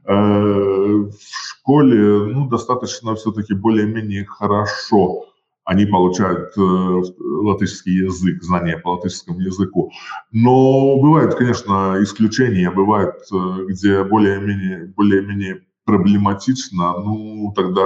э, 0.05 0.13
в 0.13 1.12
школе 1.19 2.25
ну, 2.31 2.48
достаточно 2.48 3.15
все-таки 3.15 3.55
более-менее 3.55 4.25
хорошо 4.25 5.25
они 5.65 5.88
получают 5.88 6.55
э, 6.58 6.62
латышский 6.62 8.05
язык, 8.05 8.43
знания 8.43 8.77
по 8.77 8.89
латышскому 8.89 9.39
языку. 9.39 9.91
Но 10.31 11.00
бывают, 11.00 11.34
конечно, 11.34 11.98
исключения, 12.01 12.69
бывают, 12.69 13.15
э, 13.34 13.65
где 13.67 14.03
более-менее 14.03 14.93
более-менее 14.96 15.63
проблематично, 15.86 17.00
ну, 17.00 17.51
тогда 17.55 17.84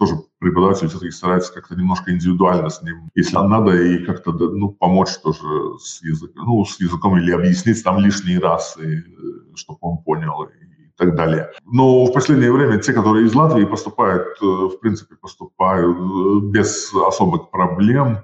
тоже 0.00 0.14
преподаватель 0.38 0.88
все-таки 0.88 1.10
старается 1.10 1.52
как-то 1.52 1.76
немножко 1.76 2.10
индивидуально 2.10 2.70
с 2.70 2.82
ним, 2.82 3.10
если 3.14 3.36
надо, 3.36 3.72
и 3.76 3.98
как-то 4.06 4.32
ну, 4.32 4.70
помочь 4.70 5.18
тоже 5.22 5.44
с 5.78 6.02
языком, 6.02 6.46
ну, 6.46 6.64
с 6.64 6.80
языком 6.80 7.18
или 7.18 7.30
объяснить 7.32 7.84
там 7.84 7.98
лишний 7.98 8.38
раз, 8.38 8.78
и, 8.78 8.96
э, 8.96 9.02
чтобы 9.54 9.78
он 9.82 9.98
понял, 9.98 10.44
и 10.44 10.90
так 10.96 11.14
далее. 11.14 11.50
Но 11.66 12.06
в 12.06 12.14
последнее 12.14 12.50
время 12.50 12.78
те, 12.78 12.94
которые 12.94 13.26
из 13.26 13.34
Латвии 13.34 13.66
поступают, 13.66 14.26
э, 14.40 14.44
в 14.44 14.80
принципе, 14.80 15.16
поступают 15.16 15.98
э, 15.98 16.46
без 16.46 16.94
особых 16.94 17.50
проблем, 17.50 18.20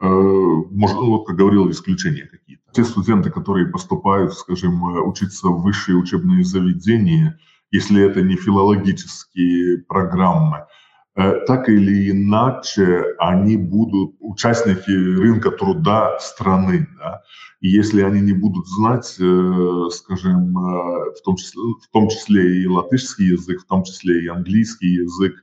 может, 0.00 0.96
ну, 0.96 1.10
вот 1.10 1.26
как 1.28 1.36
говорил, 1.36 1.70
исключения 1.70 2.26
какие-то. 2.26 2.64
Те 2.72 2.82
студенты, 2.82 3.30
которые 3.30 3.66
поступают, 3.66 4.34
скажем, 4.34 4.82
учиться 5.06 5.46
в 5.46 5.62
высшие 5.62 5.96
учебные 5.96 6.42
заведения, 6.42 7.38
если 7.70 8.02
это 8.02 8.20
не 8.20 8.34
филологические 8.34 9.78
программы, 9.86 10.66
так 11.14 11.68
или 11.68 12.10
иначе 12.10 13.04
они 13.18 13.56
будут 13.56 14.14
участники 14.20 14.90
рынка 14.90 15.50
труда 15.50 16.18
страны. 16.18 16.88
Да? 16.98 17.22
И 17.60 17.68
если 17.68 18.02
они 18.02 18.20
не 18.20 18.32
будут 18.32 18.66
знать, 18.66 19.16
э, 19.20 19.88
скажем, 19.90 20.56
э, 20.58 21.12
в 21.12 21.22
том, 21.22 21.36
числе, 21.36 21.60
в 21.82 21.92
том 21.92 22.08
числе 22.08 22.62
и 22.62 22.66
латышский 22.66 23.32
язык, 23.32 23.60
в 23.60 23.66
том 23.66 23.84
числе 23.84 24.24
и 24.24 24.28
английский 24.28 24.88
язык, 24.88 25.34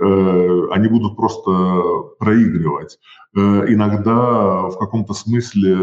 они 0.00 0.86
будут 0.86 1.16
просто 1.16 1.50
проигрывать. 2.20 3.00
Иногда 3.34 4.68
в 4.68 4.78
каком-то 4.78 5.12
смысле 5.12 5.74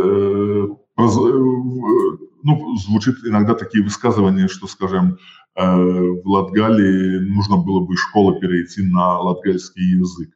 ну, 0.96 2.78
звучит 2.78 3.16
иногда 3.26 3.56
такие 3.56 3.84
высказывания, 3.84 4.48
что, 4.48 4.68
скажем, 4.68 5.18
Э, 5.18 5.45
в 5.56 6.28
Латгалии 6.28 7.20
нужно 7.34 7.58
было 7.58 7.80
бы 7.80 7.94
из 7.94 8.00
школы 8.00 8.40
перейти 8.40 8.84
на 8.84 9.20
латгальский 9.20 10.00
язык. 10.00 10.30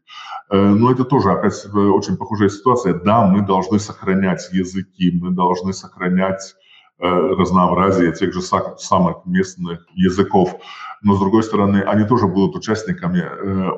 Э, 0.50 0.70
но 0.70 0.92
это 0.92 1.04
тоже, 1.04 1.32
опять, 1.32 1.54
очень 1.74 2.18
похожая 2.18 2.50
ситуация. 2.50 2.94
Да, 2.94 3.26
мы 3.26 3.46
должны 3.46 3.80
сохранять 3.80 4.50
языки, 4.52 5.12
мы 5.12 5.32
должны 5.32 5.74
сохранять 5.74 6.56
э, 7.00 7.06
разнообразие 7.06 8.14
тех 8.14 8.34
же 8.34 8.42
самых 8.42 9.26
местных 9.26 9.86
языков. 9.94 10.56
Но, 11.02 11.16
с 11.16 11.20
другой 11.20 11.44
стороны, 11.44 11.82
они 11.82 12.06
тоже 12.06 12.28
будут 12.28 12.58
участниками 12.58 13.24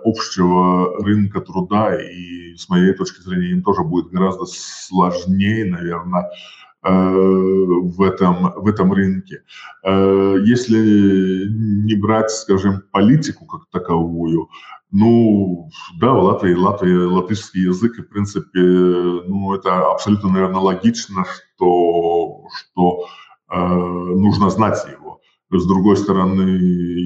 общего 0.03 1.03
рынка 1.03 1.39
труда, 1.41 1.95
и, 1.95 2.55
с 2.55 2.67
моей 2.67 2.93
точки 2.93 3.21
зрения, 3.21 3.51
им 3.51 3.62
тоже 3.62 3.83
будет 3.83 4.12
гораздо 4.12 4.45
сложнее, 4.45 5.65
наверное, 5.65 6.31
Э, 6.31 6.60
в 6.83 8.01
этом, 8.01 8.53
в 8.55 8.67
этом 8.67 8.91
рынке. 8.91 9.43
Э, 9.83 10.38
если 10.43 11.47
не 11.47 11.95
брать, 11.95 12.31
скажем, 12.31 12.81
политику 12.91 13.45
как 13.45 13.69
таковую, 13.69 14.50
ну, 14.91 15.69
да, 16.00 16.11
в 16.11 16.23
Латвии, 16.23 16.53
Латвии 16.53 17.05
латышский 17.05 17.63
язык, 17.63 17.97
и, 17.97 18.01
в 18.01 18.09
принципе, 18.09 18.59
ну, 18.59 19.53
это 19.53 19.91
абсолютно, 19.91 20.29
наверное, 20.29 20.59
логично, 20.59 21.23
что, 21.25 22.45
что 22.53 23.05
э, 23.50 23.57
нужно 23.57 24.50
знать 24.50 24.79
его. 24.91 25.21
С 25.50 25.65
другой 25.67 25.97
стороны, 25.97 26.59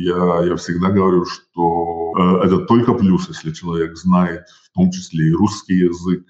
я, 0.03 0.45
я 0.45 0.55
всегда 0.55 0.89
говорю, 0.89 1.25
что 1.25 2.13
э, 2.17 2.45
это 2.45 2.59
только 2.59 2.93
плюс, 2.93 3.27
если 3.27 3.51
человек 3.51 3.97
знает 3.97 4.45
в 4.63 4.75
том 4.75 4.91
числе 4.91 5.27
и 5.27 5.33
русский 5.33 5.75
язык, 5.75 6.25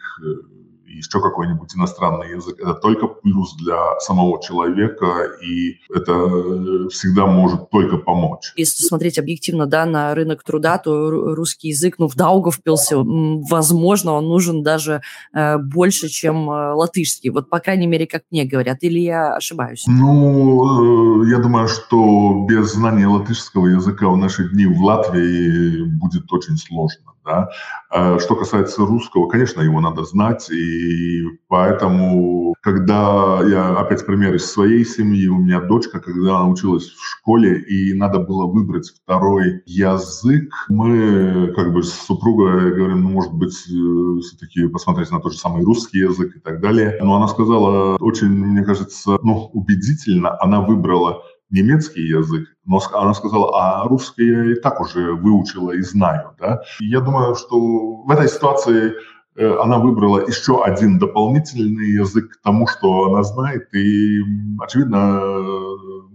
еще 0.97 1.21
какой-нибудь 1.21 1.75
иностранный 1.75 2.31
язык. 2.31 2.59
Это 2.59 2.73
только 2.73 3.07
плюс 3.07 3.55
для 3.55 3.99
самого 3.99 4.41
человека, 4.41 5.29
и 5.41 5.77
это 5.93 6.11
э, 6.13 6.89
всегда 6.89 7.25
может 7.25 7.69
только 7.69 7.97
помочь. 7.97 8.53
Если 8.55 8.83
смотреть 8.83 9.19
объективно 9.19 9.65
да, 9.65 9.85
на 9.85 10.13
рынок 10.15 10.43
труда, 10.43 10.77
то 10.77 11.09
русский 11.35 11.69
язык 11.69 11.95
ну, 11.97 12.07
в 12.07 12.15
Даугавпилсе, 12.15 12.95
возможно, 12.97 14.13
он 14.13 14.27
нужен 14.27 14.63
даже 14.63 15.01
э, 15.33 15.57
больше, 15.57 16.09
чем 16.09 16.49
э, 16.49 16.73
латышский. 16.73 17.29
Вот, 17.29 17.49
по 17.49 17.59
крайней 17.59 17.87
мере, 17.87 18.07
как 18.07 18.23
мне 18.31 18.45
говорят. 18.45 18.77
Или 18.81 18.99
я 18.99 19.35
ошибаюсь? 19.35 19.85
Ну, 19.87 21.23
э, 21.23 21.29
я 21.29 21.39
думаю, 21.39 21.67
что 21.67 22.45
без 22.47 22.73
знания 22.73 23.07
латышского 23.07 23.67
языка 23.67 24.09
в 24.09 24.17
наши 24.17 24.49
дни 24.49 24.65
в 24.65 24.81
Латвии 24.81 25.83
будет 25.83 26.31
очень 26.31 26.57
сложно. 26.57 27.14
Да? 27.25 27.49
А 27.89 28.19
что 28.19 28.35
касается 28.35 28.85
русского, 28.85 29.27
конечно, 29.27 29.61
его 29.61 29.81
надо 29.81 30.03
знать, 30.03 30.49
и 30.51 31.23
поэтому, 31.47 32.53
когда 32.61 33.41
я, 33.43 33.77
опять 33.77 34.05
пример 34.05 34.35
из 34.35 34.45
своей 34.45 34.85
семьи, 34.85 35.27
у 35.27 35.37
меня 35.37 35.61
дочка, 35.61 35.99
когда 35.99 36.37
она 36.37 36.47
училась 36.47 36.85
в 36.85 37.03
школе, 37.03 37.61
и 37.61 37.93
надо 37.93 38.19
было 38.19 38.45
выбрать 38.45 38.89
второй 38.89 39.63
язык, 39.65 40.53
мы 40.69 41.51
как 41.55 41.73
бы 41.73 41.81
с 41.81 41.93
супругой 41.93 42.75
говорим, 42.75 43.01
ну, 43.01 43.09
может 43.09 43.33
быть, 43.33 43.55
э, 43.69 44.19
все-таки 44.21 44.67
посмотреть 44.67 45.09
на 45.11 45.19
тот 45.19 45.33
же 45.33 45.39
самый 45.39 45.63
русский 45.63 45.99
язык 45.99 46.35
и 46.35 46.39
так 46.39 46.61
далее. 46.61 46.99
Но 47.01 47.15
она 47.15 47.27
сказала 47.27 47.97
очень, 47.99 48.27
мне 48.27 48.63
кажется, 48.63 49.17
ну, 49.23 49.49
убедительно, 49.53 50.39
она 50.41 50.61
выбрала 50.61 51.23
немецкий 51.49 52.01
язык, 52.01 52.47
но 52.65 52.79
она 52.93 53.13
сказала, 53.13 53.51
а 53.59 53.87
русский 53.87 54.25
я 54.27 54.51
и 54.51 54.55
так 54.55 54.81
уже 54.81 55.13
выучила 55.13 55.71
и 55.71 55.81
знаю. 55.81 56.35
Да? 56.39 56.61
И 56.79 56.87
я 56.87 57.01
думаю, 57.01 57.35
что 57.35 57.57
в 57.57 58.09
этой 58.09 58.27
ситуации 58.27 58.93
э, 59.35 59.57
она 59.61 59.77
выбрала 59.77 60.25
еще 60.25 60.63
один 60.63 60.97
дополнительный 60.97 61.91
язык 61.91 62.31
к 62.31 62.41
тому, 62.41 62.67
что 62.67 63.05
она 63.05 63.23
знает, 63.23 63.73
и, 63.73 64.19
очевидно, 64.59 65.21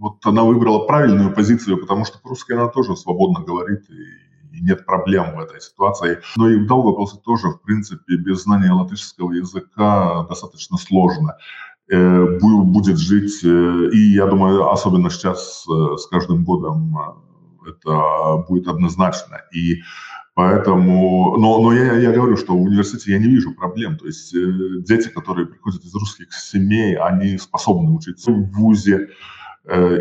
вот 0.01 0.25
она 0.25 0.43
выбрала 0.43 0.85
правильную 0.85 1.33
позицию, 1.33 1.79
потому 1.79 2.05
что 2.05 2.19
по-русски 2.19 2.53
она 2.53 2.67
тоже 2.67 2.95
свободно 2.95 3.45
говорит, 3.45 3.81
и, 3.89 4.57
и 4.57 4.61
нет 4.61 4.85
проблем 4.85 5.35
в 5.35 5.39
этой 5.39 5.61
ситуации. 5.61 6.19
Но 6.35 6.49
и 6.49 6.57
в 6.57 6.65
Даугавпилсе 6.65 7.17
тоже, 7.23 7.49
в 7.49 7.61
принципе, 7.61 8.17
без 8.17 8.43
знания 8.43 8.71
латышского 8.71 9.31
языка 9.31 10.25
достаточно 10.27 10.77
сложно. 10.77 11.37
Э, 11.91 12.37
будет 12.39 12.97
жить, 12.97 13.43
э, 13.43 13.89
и 13.91 14.13
я 14.13 14.25
думаю, 14.25 14.69
особенно 14.71 15.09
сейчас 15.09 15.65
э, 15.67 15.97
с 15.97 16.07
каждым 16.07 16.45
годом 16.45 16.97
это 17.67 18.45
будет 18.47 18.67
однозначно. 18.67 19.41
И 19.53 19.81
Поэтому, 20.33 21.35
но, 21.37 21.61
но 21.61 21.73
я, 21.73 21.97
я 21.97 22.13
говорю, 22.13 22.37
что 22.37 22.53
в 22.53 22.61
университете 22.61 23.11
я 23.11 23.19
не 23.19 23.25
вижу 23.25 23.53
проблем. 23.53 23.97
То 23.97 24.05
есть 24.05 24.33
дети, 24.33 25.09
которые 25.09 25.45
приходят 25.45 25.83
из 25.83 25.93
русских 25.93 26.31
семей, 26.31 26.95
они 26.95 27.37
способны 27.37 27.91
учиться 27.91 28.31
в 28.31 28.49
ВУЗе. 28.53 29.09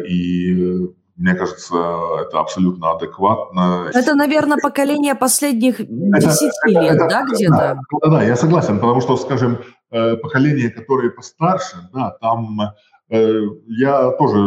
И 0.09 0.89
мне 1.17 1.35
кажется, 1.35 1.75
это 2.23 2.39
абсолютно 2.39 2.93
адекватно. 2.93 3.91
Это, 3.93 4.15
наверное, 4.15 4.59
поколение 4.63 5.17
последних 5.17 5.79
десяти 5.79 6.51
лет, 6.67 6.95
это, 6.95 7.09
да, 7.09 7.25
где-то? 7.25 7.81
Да, 8.01 8.11
да, 8.11 8.23
я 8.23 8.37
согласен, 8.37 8.79
потому 8.79 9.01
что, 9.01 9.17
скажем, 9.17 9.59
Э, 9.93 10.17
поколение, 10.17 10.71
которые 10.71 11.11
постарше, 11.11 11.89
да, 11.93 12.11
там 12.21 12.61
э, 13.09 13.41
я 13.67 14.13
тоже 14.13 14.39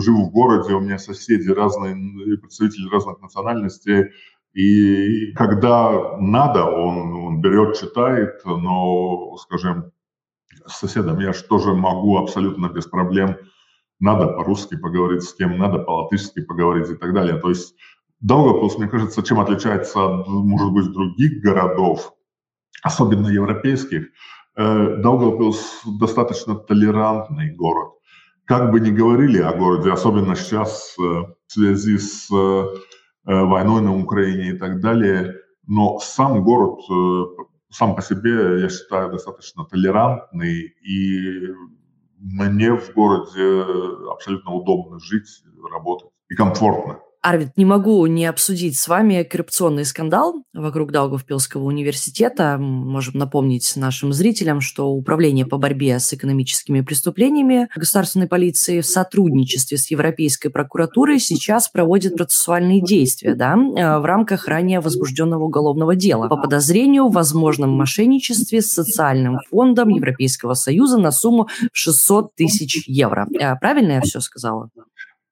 живу 0.00 0.24
в 0.24 0.32
городе, 0.32 0.74
у 0.74 0.80
меня 0.80 0.98
соседи 0.98 1.48
разные, 1.50 2.36
представители 2.38 2.88
разных 2.90 3.20
национальностей, 3.20 4.06
и 4.54 5.32
когда 5.34 6.18
надо, 6.18 6.64
он, 6.64 7.14
он 7.14 7.40
берет, 7.40 7.78
читает, 7.78 8.40
но, 8.44 9.36
скажем, 9.36 9.92
с 10.66 10.80
соседом 10.80 11.20
я 11.20 11.32
же 11.32 11.44
тоже 11.44 11.74
могу 11.74 12.18
абсолютно 12.18 12.68
без 12.68 12.86
проблем, 12.86 13.36
надо 14.00 14.26
по-русски 14.26 14.76
поговорить 14.76 15.22
с 15.22 15.32
кем, 15.32 15.58
надо 15.58 15.78
по-латышски 15.78 16.42
поговорить 16.42 16.90
и 16.90 16.96
так 16.96 17.14
далее. 17.14 17.38
То 17.38 17.50
есть 17.50 17.76
Даугавпилс, 18.18 18.78
мне 18.78 18.88
кажется, 18.88 19.22
чем 19.22 19.38
отличается 19.38 20.04
от, 20.04 20.26
может 20.26 20.72
быть, 20.72 20.92
других 20.92 21.40
городов, 21.40 22.14
особенно 22.82 23.28
европейских, 23.28 24.08
Даугавпилс 24.58 25.82
достаточно 26.00 26.56
толерантный 26.56 27.54
город. 27.54 27.92
Как 28.44 28.72
бы 28.72 28.80
ни 28.80 28.90
говорили 28.90 29.38
о 29.38 29.52
городе, 29.52 29.92
особенно 29.92 30.34
сейчас 30.34 30.96
э, 30.98 31.02
в 31.02 31.52
связи 31.52 31.98
с 31.98 32.28
э, 32.32 32.64
войной 33.24 33.82
на 33.82 33.96
Украине 33.96 34.50
и 34.50 34.58
так 34.58 34.80
далее. 34.80 35.34
Но 35.66 35.98
сам 36.00 36.42
город 36.42 36.80
сам 37.70 37.94
по 37.94 38.02
себе, 38.02 38.60
я 38.60 38.68
считаю, 38.68 39.10
достаточно 39.10 39.64
толерантный, 39.64 40.74
и 40.82 41.48
мне 42.18 42.74
в 42.74 42.92
городе 42.94 44.10
абсолютно 44.10 44.52
удобно 44.52 44.98
жить, 44.98 45.28
работать 45.70 46.10
и 46.28 46.34
комфортно. 46.34 47.00
Арвид, 47.20 47.56
не 47.56 47.64
могу 47.64 48.06
не 48.06 48.26
обсудить 48.26 48.78
с 48.78 48.86
вами 48.86 49.24
коррупционный 49.24 49.84
скандал 49.84 50.44
вокруг 50.54 50.92
Даугавпилского 50.92 51.64
университета. 51.64 52.58
Можем 52.58 53.18
напомнить 53.18 53.72
нашим 53.74 54.12
зрителям, 54.12 54.60
что 54.60 54.88
Управление 54.88 55.44
по 55.44 55.58
борьбе 55.58 55.98
с 55.98 56.12
экономическими 56.12 56.80
преступлениями 56.80 57.68
государственной 57.74 58.28
полиции 58.28 58.80
в 58.80 58.86
сотрудничестве 58.86 59.78
с 59.78 59.90
Европейской 59.90 60.48
прокуратурой 60.48 61.18
сейчас 61.18 61.68
проводит 61.68 62.16
процессуальные 62.16 62.82
действия 62.82 63.34
да, 63.34 63.54
э, 63.54 63.98
в 63.98 64.04
рамках 64.04 64.46
ранее 64.46 64.80
возбужденного 64.80 65.44
уголовного 65.44 65.96
дела 65.96 66.28
по 66.28 66.36
подозрению 66.36 67.08
в 67.08 67.14
возможном 67.14 67.70
мошенничестве 67.70 68.62
с 68.62 68.72
социальным 68.72 69.38
фондом 69.50 69.88
Европейского 69.88 70.54
Союза 70.54 70.98
на 70.98 71.10
сумму 71.10 71.48
600 71.72 72.34
тысяч 72.34 72.86
евро. 72.86 73.26
Э, 73.40 73.56
правильно 73.56 73.92
я 73.92 74.00
все 74.02 74.20
сказала? 74.20 74.70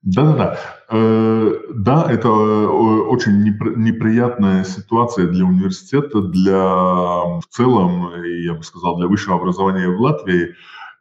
Да-да-да. 0.06 0.56
Э, 0.88 1.52
да, 1.74 2.06
это 2.08 2.28
э, 2.28 2.66
очень 3.08 3.42
неприятная 3.42 4.62
ситуация 4.62 5.26
для 5.26 5.44
университета, 5.44 6.20
для 6.20 6.62
в 6.62 7.42
целом, 7.50 8.12
я 8.22 8.54
бы 8.54 8.62
сказал, 8.62 8.98
для 8.98 9.08
высшего 9.08 9.34
образования 9.34 9.88
в 9.88 10.00
Латвии. 10.00 10.54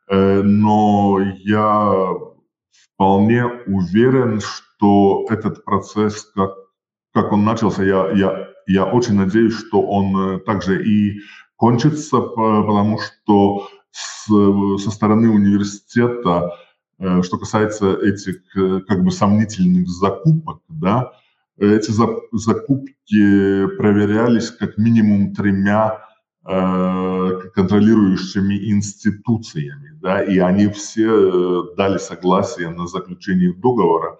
Э, 0.09 0.41
но 0.41 1.19
я 1.43 2.13
вполне 2.95 3.45
уверен, 3.67 4.41
что 4.41 5.27
этот 5.29 5.63
процесс, 5.63 6.23
как, 6.33 6.53
как 7.13 7.31
он 7.31 7.45
начался, 7.45 7.83
я, 7.83 8.09
я, 8.09 8.47
я 8.65 8.85
очень 8.85 9.13
надеюсь, 9.13 9.53
что 9.53 9.83
он 9.83 10.39
также 10.45 10.83
и 10.83 11.19
кончится, 11.57 12.21
потому 12.21 12.97
что 12.97 13.67
с, 13.91 14.25
со 14.83 14.89
стороны 14.89 15.29
университета 15.29 16.49
Э, 16.49 16.64
что 16.99 17.37
касается 17.37 17.93
этих 17.93 18.37
э, 18.55 18.79
как 18.87 19.03
бы 19.03 19.11
сомнительных 19.11 19.87
закупок, 19.89 20.61
да, 20.69 21.11
эти 21.57 21.91
закупки 21.91 23.67
проверялись 23.77 24.51
как 24.51 24.77
минимум 24.77 25.33
тремя 25.33 26.01
э, 26.45 27.41
контролирующими 27.53 28.71
институциями, 28.71 29.97
да, 30.01 30.23
и 30.23 30.37
они 30.39 30.67
все 30.67 31.73
дали 31.75 31.97
согласие 31.97 32.69
на 32.69 32.87
заключение 32.87 33.53
договора. 33.53 34.17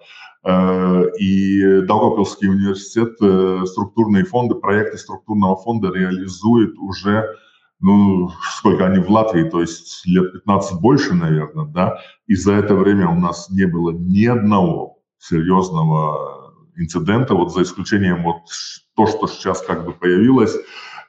И 1.18 1.80
Даугавпилский 1.88 2.48
университет 2.48 3.16
структурные 3.68 4.24
фонды, 4.24 4.54
проекты 4.54 4.96
структурного 4.96 5.56
фонда 5.56 5.90
реализует 5.92 6.78
уже 6.78 7.34
ну, 7.80 8.30
сколько 8.58 8.86
они 8.86 9.00
в 9.00 9.10
Латвии, 9.10 9.48
то 9.48 9.60
есть 9.60 10.06
лет 10.06 10.32
15 10.32 10.80
больше, 10.80 11.14
наверное, 11.14 11.66
да, 11.66 11.98
и 12.26 12.34
за 12.34 12.54
это 12.54 12.74
время 12.74 13.08
у 13.08 13.14
нас 13.14 13.50
не 13.50 13.66
было 13.66 13.90
ни 13.92 14.24
одного 14.24 14.98
серьезного 15.18 16.54
инцидента, 16.76 17.34
вот 17.34 17.52
за 17.52 17.62
исключением 17.62 18.22
вот 18.22 18.36
то, 18.94 19.06
что 19.06 19.26
сейчас 19.26 19.62
как 19.62 19.84
бы 19.84 19.92
появилось, 19.92 20.56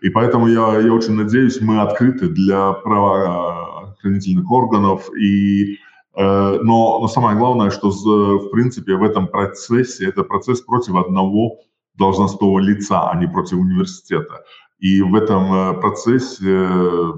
и 0.01 0.09
поэтому 0.09 0.47
я, 0.47 0.79
я 0.79 0.93
очень 0.93 1.13
надеюсь, 1.13 1.61
мы 1.61 1.81
открыты 1.81 2.29
для 2.29 2.73
правоохранительных 2.73 4.49
органов, 4.51 5.09
и, 5.15 5.73
э, 5.73 6.59
но, 6.61 6.99
но 6.99 7.07
самое 7.07 7.37
главное, 7.37 7.71
что 7.71 7.89
в 7.89 8.49
принципе 8.49 8.95
в 8.95 9.03
этом 9.03 9.27
процессе, 9.27 10.07
это 10.07 10.23
процесс 10.23 10.61
против 10.61 10.95
одного 10.95 11.59
должностного 11.95 12.59
лица, 12.59 13.09
а 13.09 13.17
не 13.17 13.27
против 13.27 13.57
университета. 13.57 14.43
И 14.79 15.01
в 15.01 15.15
этом 15.15 15.53
э, 15.53 15.73
процессе 15.81 16.45
э, 16.45 17.13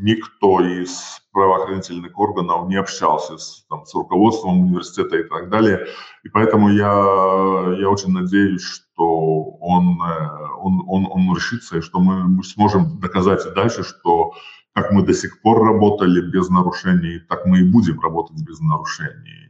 никто 0.00 0.60
из 0.60 1.20
правоохранительных 1.32 2.18
органов 2.18 2.68
не 2.68 2.76
общался 2.76 3.36
с, 3.36 3.66
там, 3.68 3.84
с 3.84 3.94
руководством 3.94 4.60
университета 4.60 5.18
и 5.18 5.22
так 5.24 5.50
далее. 5.50 5.86
И 6.24 6.28
поэтому 6.30 6.70
я, 6.70 7.76
я 7.78 7.90
очень 7.90 8.12
надеюсь, 8.12 8.62
что 8.62 9.44
он, 9.60 10.00
э, 10.02 10.28
он, 10.60 10.82
он, 10.86 11.06
он 11.10 11.36
решится, 11.36 11.78
и 11.78 11.82
что 11.82 12.00
мы 12.00 12.42
сможем 12.42 12.98
доказать 13.00 13.44
и 13.46 13.54
дальше, 13.54 13.84
что 13.84 14.32
как 14.72 14.92
мы 14.92 15.02
до 15.02 15.12
сих 15.12 15.42
пор 15.42 15.64
работали 15.64 16.20
без 16.30 16.48
нарушений, 16.48 17.18
так 17.28 17.44
мы 17.44 17.60
и 17.60 17.70
будем 17.70 18.00
работать 18.00 18.40
без 18.42 18.60
нарушений. 18.60 19.47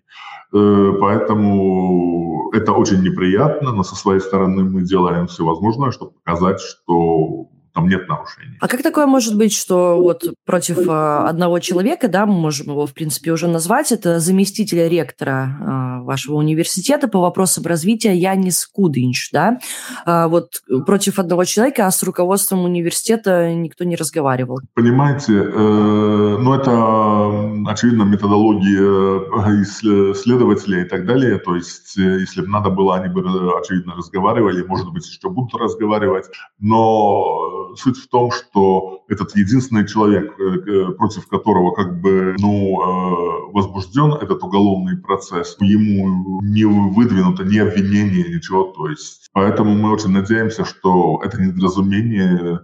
Э, 0.52 0.92
поэтому 1.00 2.50
это 2.52 2.72
очень 2.72 3.02
неприятно, 3.02 3.72
но 3.72 3.82
со 3.82 3.94
своей 3.94 4.20
стороны 4.20 4.64
мы 4.64 4.82
делаем 4.82 5.26
все 5.26 5.44
возможное, 5.44 5.90
чтобы 5.90 6.12
показать, 6.12 6.60
что 6.60 7.48
там 7.78 7.88
нет 7.88 8.08
нарушений. 8.08 8.56
А 8.60 8.66
как 8.66 8.82
такое 8.82 9.06
может 9.06 9.36
быть, 9.36 9.52
что 9.52 9.98
вот 10.02 10.24
против 10.44 10.78
э, 10.78 11.26
одного 11.28 11.60
человека, 11.60 12.08
да, 12.08 12.26
мы 12.26 12.34
можем 12.34 12.70
его, 12.70 12.86
в 12.86 12.92
принципе, 12.92 13.30
уже 13.30 13.46
назвать, 13.46 13.92
это 13.92 14.18
заместитель 14.18 14.88
ректора 14.88 16.00
э, 16.00 16.04
вашего 16.04 16.34
университета 16.34 17.06
по 17.06 17.20
вопросам 17.20 17.64
развития 17.66 18.16
Янис 18.16 18.66
Кудинч, 18.66 19.30
да, 19.32 19.58
а 20.04 20.26
вот 20.26 20.60
против 20.86 21.20
одного 21.20 21.44
человека, 21.44 21.86
а 21.86 21.90
с 21.92 22.02
руководством 22.02 22.64
университета 22.64 23.54
никто 23.54 23.84
не 23.84 23.94
разговаривал? 23.94 24.58
Понимаете, 24.74 25.34
э, 25.34 26.36
ну 26.40 26.54
это, 26.54 27.70
очевидно, 27.70 28.02
методология 28.02 29.18
исследователей 30.12 30.82
и 30.82 30.84
так 30.84 31.06
далее, 31.06 31.38
то 31.38 31.54
есть 31.54 31.96
если 31.96 32.40
бы 32.40 32.48
надо 32.48 32.70
было, 32.70 32.96
они 32.96 33.08
бы, 33.08 33.20
очевидно, 33.56 33.94
разговаривали, 33.94 34.64
может 34.66 34.92
быть, 34.92 35.06
еще 35.06 35.30
будут 35.30 35.54
разговаривать, 35.54 36.24
но 36.58 37.67
суть 37.76 37.98
в 37.98 38.08
том, 38.08 38.30
что 38.30 39.04
этот 39.08 39.36
единственный 39.36 39.86
человек, 39.86 40.38
э, 40.38 40.92
против 40.92 41.26
которого 41.28 41.72
как 41.72 42.00
бы, 42.00 42.36
ну, 42.38 42.80
э, 42.80 43.52
возбужден 43.52 44.12
этот 44.12 44.42
уголовный 44.42 44.96
процесс, 44.96 45.56
ему 45.60 46.40
не 46.42 46.64
выдвинуто 46.64 47.44
ни 47.44 47.58
обвинение, 47.58 48.34
ничего, 48.34 48.64
то 48.64 48.88
есть. 48.88 49.28
Поэтому 49.32 49.74
мы 49.74 49.92
очень 49.92 50.10
надеемся, 50.10 50.64
что 50.64 51.20
это 51.24 51.40
недоразумение 51.40 52.60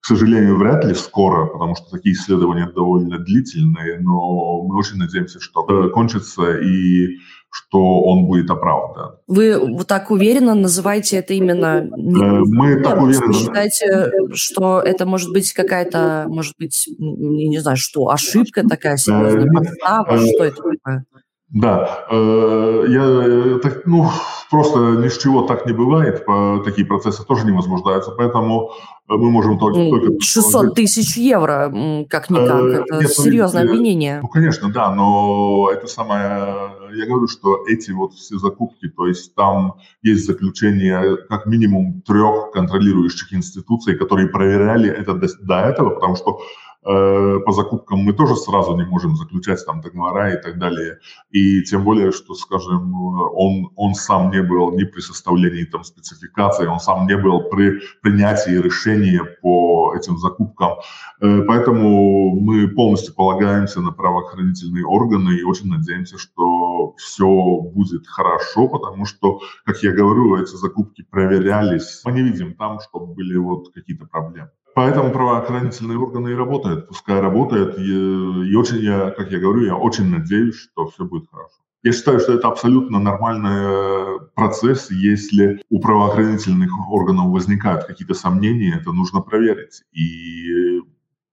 к 0.00 0.06
сожалению, 0.06 0.56
вряд 0.56 0.84
ли 0.84 0.94
скоро, 0.94 1.46
потому 1.46 1.74
что 1.76 1.90
такие 1.90 2.14
исследования 2.14 2.70
довольно 2.74 3.18
длительные, 3.18 4.00
но 4.00 4.62
мы 4.62 4.78
очень 4.78 4.96
надеемся, 4.96 5.40
что 5.40 5.62
кончится 5.90 6.56
и 6.58 7.18
что 7.50 8.02
он 8.02 8.26
будет 8.26 8.48
оправдан. 8.50 9.16
Вы 9.26 9.58
вот 9.58 9.86
так 9.88 10.10
уверенно 10.10 10.54
называете 10.54 11.16
это 11.16 11.34
именно... 11.34 11.82
Э, 11.82 11.88
мы 11.90 12.74
Нет, 12.74 12.84
так 12.84 13.02
уверенно... 13.02 13.26
Вы 13.26 13.34
считаете, 13.34 14.12
что 14.34 14.80
это 14.80 15.04
может 15.04 15.32
быть 15.32 15.52
какая-то, 15.52 16.26
может 16.28 16.54
быть, 16.58 16.88
не 16.98 17.58
знаю, 17.58 17.76
что, 17.76 18.08
ошибка 18.08 18.66
такая 18.66 18.96
серьезная, 18.96 19.46
э, 19.46 19.52
подстава, 19.52 20.18
что 20.18 20.44
это 20.44 20.56
такое? 20.56 21.04
Да, 21.52 22.06
э, 22.08 22.84
я 22.88 23.02
э, 23.02 23.58
так, 23.60 23.84
ну, 23.84 24.08
просто 24.50 24.78
ни 24.78 25.08
с 25.08 25.18
чего 25.18 25.42
так 25.42 25.66
не 25.66 25.72
бывает, 25.72 26.24
такие 26.64 26.86
процессы 26.86 27.24
тоже 27.24 27.44
не 27.44 27.50
возбуждаются, 27.50 28.12
поэтому 28.12 28.70
э, 29.08 29.14
мы 29.14 29.32
можем 29.32 29.58
только... 29.58 29.90
только 29.90 30.20
600 30.20 30.76
тысяч 30.76 31.16
евро, 31.16 31.72
как-никак, 32.08 32.62
это 32.62 32.94
Нет, 32.94 33.12
ну, 33.16 33.24
серьезное 33.24 33.64
ну, 33.64 33.70
обвинение. 33.70 34.20
Ну, 34.22 34.28
конечно, 34.28 34.70
да, 34.70 34.94
но 34.94 35.70
это 35.72 35.88
самое... 35.88 36.70
Я 36.94 37.06
говорю, 37.06 37.26
что 37.26 37.64
эти 37.66 37.90
вот 37.90 38.12
все 38.14 38.38
закупки, 38.38 38.88
то 38.88 39.08
есть 39.08 39.34
там 39.34 39.74
есть 40.02 40.26
заключение 40.26 41.16
как 41.28 41.46
минимум 41.46 42.02
трех 42.02 42.52
контролирующих 42.52 43.32
институций, 43.32 43.96
которые 43.96 44.28
проверяли 44.28 44.88
это 44.88 45.14
до, 45.14 45.26
до 45.42 45.54
этого, 45.62 45.90
потому 45.90 46.14
что 46.14 46.38
по 46.82 47.52
закупкам 47.52 48.00
мы 48.00 48.12
тоже 48.12 48.36
сразу 48.36 48.74
не 48.76 48.84
можем 48.84 49.14
заключать 49.16 49.64
там 49.66 49.80
договора 49.80 50.32
и 50.32 50.42
так 50.42 50.58
далее. 50.58 50.98
И 51.30 51.62
тем 51.62 51.84
более, 51.84 52.10
что, 52.10 52.34
скажем, 52.34 52.94
он, 52.94 53.70
он 53.76 53.94
сам 53.94 54.30
не 54.30 54.42
был 54.42 54.72
ни 54.72 54.84
при 54.84 55.00
составлении 55.00 55.64
там 55.64 55.84
спецификации, 55.84 56.66
он 56.66 56.80
сам 56.80 57.06
не 57.06 57.16
был 57.16 57.50
при 57.50 57.80
принятии 58.02 58.52
решения 58.52 59.24
по 59.42 59.94
этим 59.94 60.18
закупкам. 60.18 60.78
Э, 61.20 61.42
поэтому 61.42 62.40
мы 62.40 62.68
полностью 62.68 63.14
полагаемся 63.14 63.80
на 63.80 63.92
правоохранительные 63.92 64.84
органы 64.84 65.36
и 65.36 65.42
очень 65.42 65.68
надеемся, 65.68 66.18
что 66.18 66.94
все 66.96 67.26
будет 67.26 68.06
хорошо, 68.06 68.68
потому 68.68 69.04
что, 69.04 69.40
как 69.64 69.82
я 69.82 69.92
говорю, 69.92 70.36
эти 70.36 70.54
закупки 70.56 71.02
проверялись. 71.02 72.02
Мы 72.04 72.12
не 72.12 72.22
видим 72.22 72.54
там, 72.54 72.80
чтобы 72.80 73.14
были 73.14 73.36
вот 73.36 73.72
какие-то 73.74 74.06
проблемы. 74.06 74.50
Поэтому 74.74 75.10
правоохранительные 75.12 75.98
органы 75.98 76.30
и 76.30 76.34
работают, 76.34 76.88
пускай 76.88 77.20
работают. 77.20 77.78
И, 77.78 77.82
и 77.82 78.54
очень, 78.54 78.78
я, 78.78 79.10
как 79.10 79.30
я 79.30 79.38
говорю, 79.38 79.64
я 79.64 79.76
очень 79.76 80.08
надеюсь, 80.08 80.56
что 80.56 80.86
все 80.86 81.04
будет 81.04 81.28
хорошо. 81.30 81.56
Я 81.82 81.92
считаю, 81.92 82.20
что 82.20 82.32
это 82.34 82.48
абсолютно 82.48 82.98
нормальный 82.98 84.20
процесс. 84.34 84.90
Если 84.90 85.62
у 85.70 85.80
правоохранительных 85.80 86.70
органов 86.90 87.26
возникают 87.26 87.84
какие-то 87.84 88.14
сомнения, 88.14 88.78
это 88.80 88.92
нужно 88.92 89.20
проверить. 89.20 89.82
И 89.92 90.80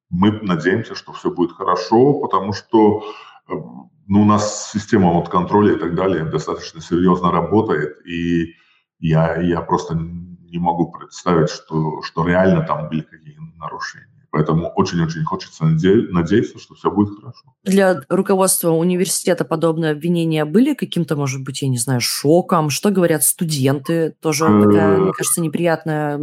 мы 0.09 0.31
надеемся, 0.41 0.95
что 0.95 1.11
все 1.11 1.29
будет 1.29 1.51
хорошо, 1.51 2.13
потому 2.13 2.53
что 2.53 3.03
ну, 4.07 4.21
у 4.21 4.25
нас 4.25 4.71
система 4.71 5.11
вот 5.11 5.29
контроля 5.29 5.73
и 5.73 5.79
так 5.79 5.95
далее 5.95 6.23
достаточно 6.23 6.81
серьезно 6.81 7.31
работает. 7.31 7.97
И 8.05 8.55
Я, 8.99 9.41
я 9.41 9.61
просто 9.61 9.95
не 9.95 10.59
могу 10.59 10.91
представить, 10.91 11.49
что, 11.49 12.01
что 12.01 12.25
реально 12.25 12.61
там 12.61 12.87
были 12.89 13.01
какие-то 13.01 13.26
нарушения. 13.57 14.17
Поэтому 14.31 14.67
очень-очень 14.75 15.23
хочется 15.23 15.63
наде- 15.63 16.07
надеяться, 16.11 16.59
что 16.59 16.75
все 16.75 16.91
будет 16.91 17.17
хорошо. 17.17 17.53
Для 17.63 18.01
руководства 18.09 18.71
университета 18.71 19.45
подобные 19.45 19.91
обвинения 19.91 20.45
были 20.45 20.73
каким-то, 20.73 21.15
может 21.15 21.43
быть, 21.43 21.61
я 21.61 21.69
не 21.69 21.77
знаю, 21.77 22.01
шоком? 22.01 22.69
Что 22.69 22.91
говорят 22.91 23.23
студенты? 23.23 24.15
Тоже 24.21 24.45
такая, 24.45 24.97
мне 24.97 25.11
кажется, 25.13 25.41
неприятная 25.41 26.19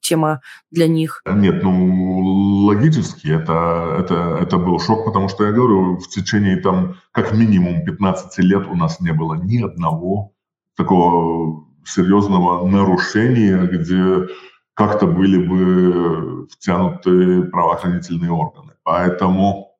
тема 0.00 0.40
для 0.70 0.86
них. 0.88 1.22
Нет, 1.26 1.62
ну, 1.62 2.66
логически 2.66 3.28
это, 3.28 3.96
это, 3.98 4.38
это 4.40 4.58
был 4.58 4.78
шок, 4.78 5.06
потому 5.06 5.28
что 5.28 5.44
я 5.44 5.52
говорю, 5.52 5.96
в 5.96 6.08
течение 6.08 6.58
там 6.58 6.96
как 7.12 7.32
минимум 7.32 7.84
15 7.84 8.38
лет 8.38 8.66
у 8.68 8.76
нас 8.76 9.00
не 9.00 9.12
было 9.12 9.34
ни 9.34 9.62
одного 9.62 10.32
такого 10.76 11.64
серьезного 11.84 12.68
нарушения, 12.68 13.58
где 13.66 14.28
как-то 14.74 15.06
были 15.06 15.44
бы 15.44 16.27
втянуты 16.50 17.42
правоохранительные 17.44 18.30
органы. 18.30 18.72
Поэтому, 18.82 19.76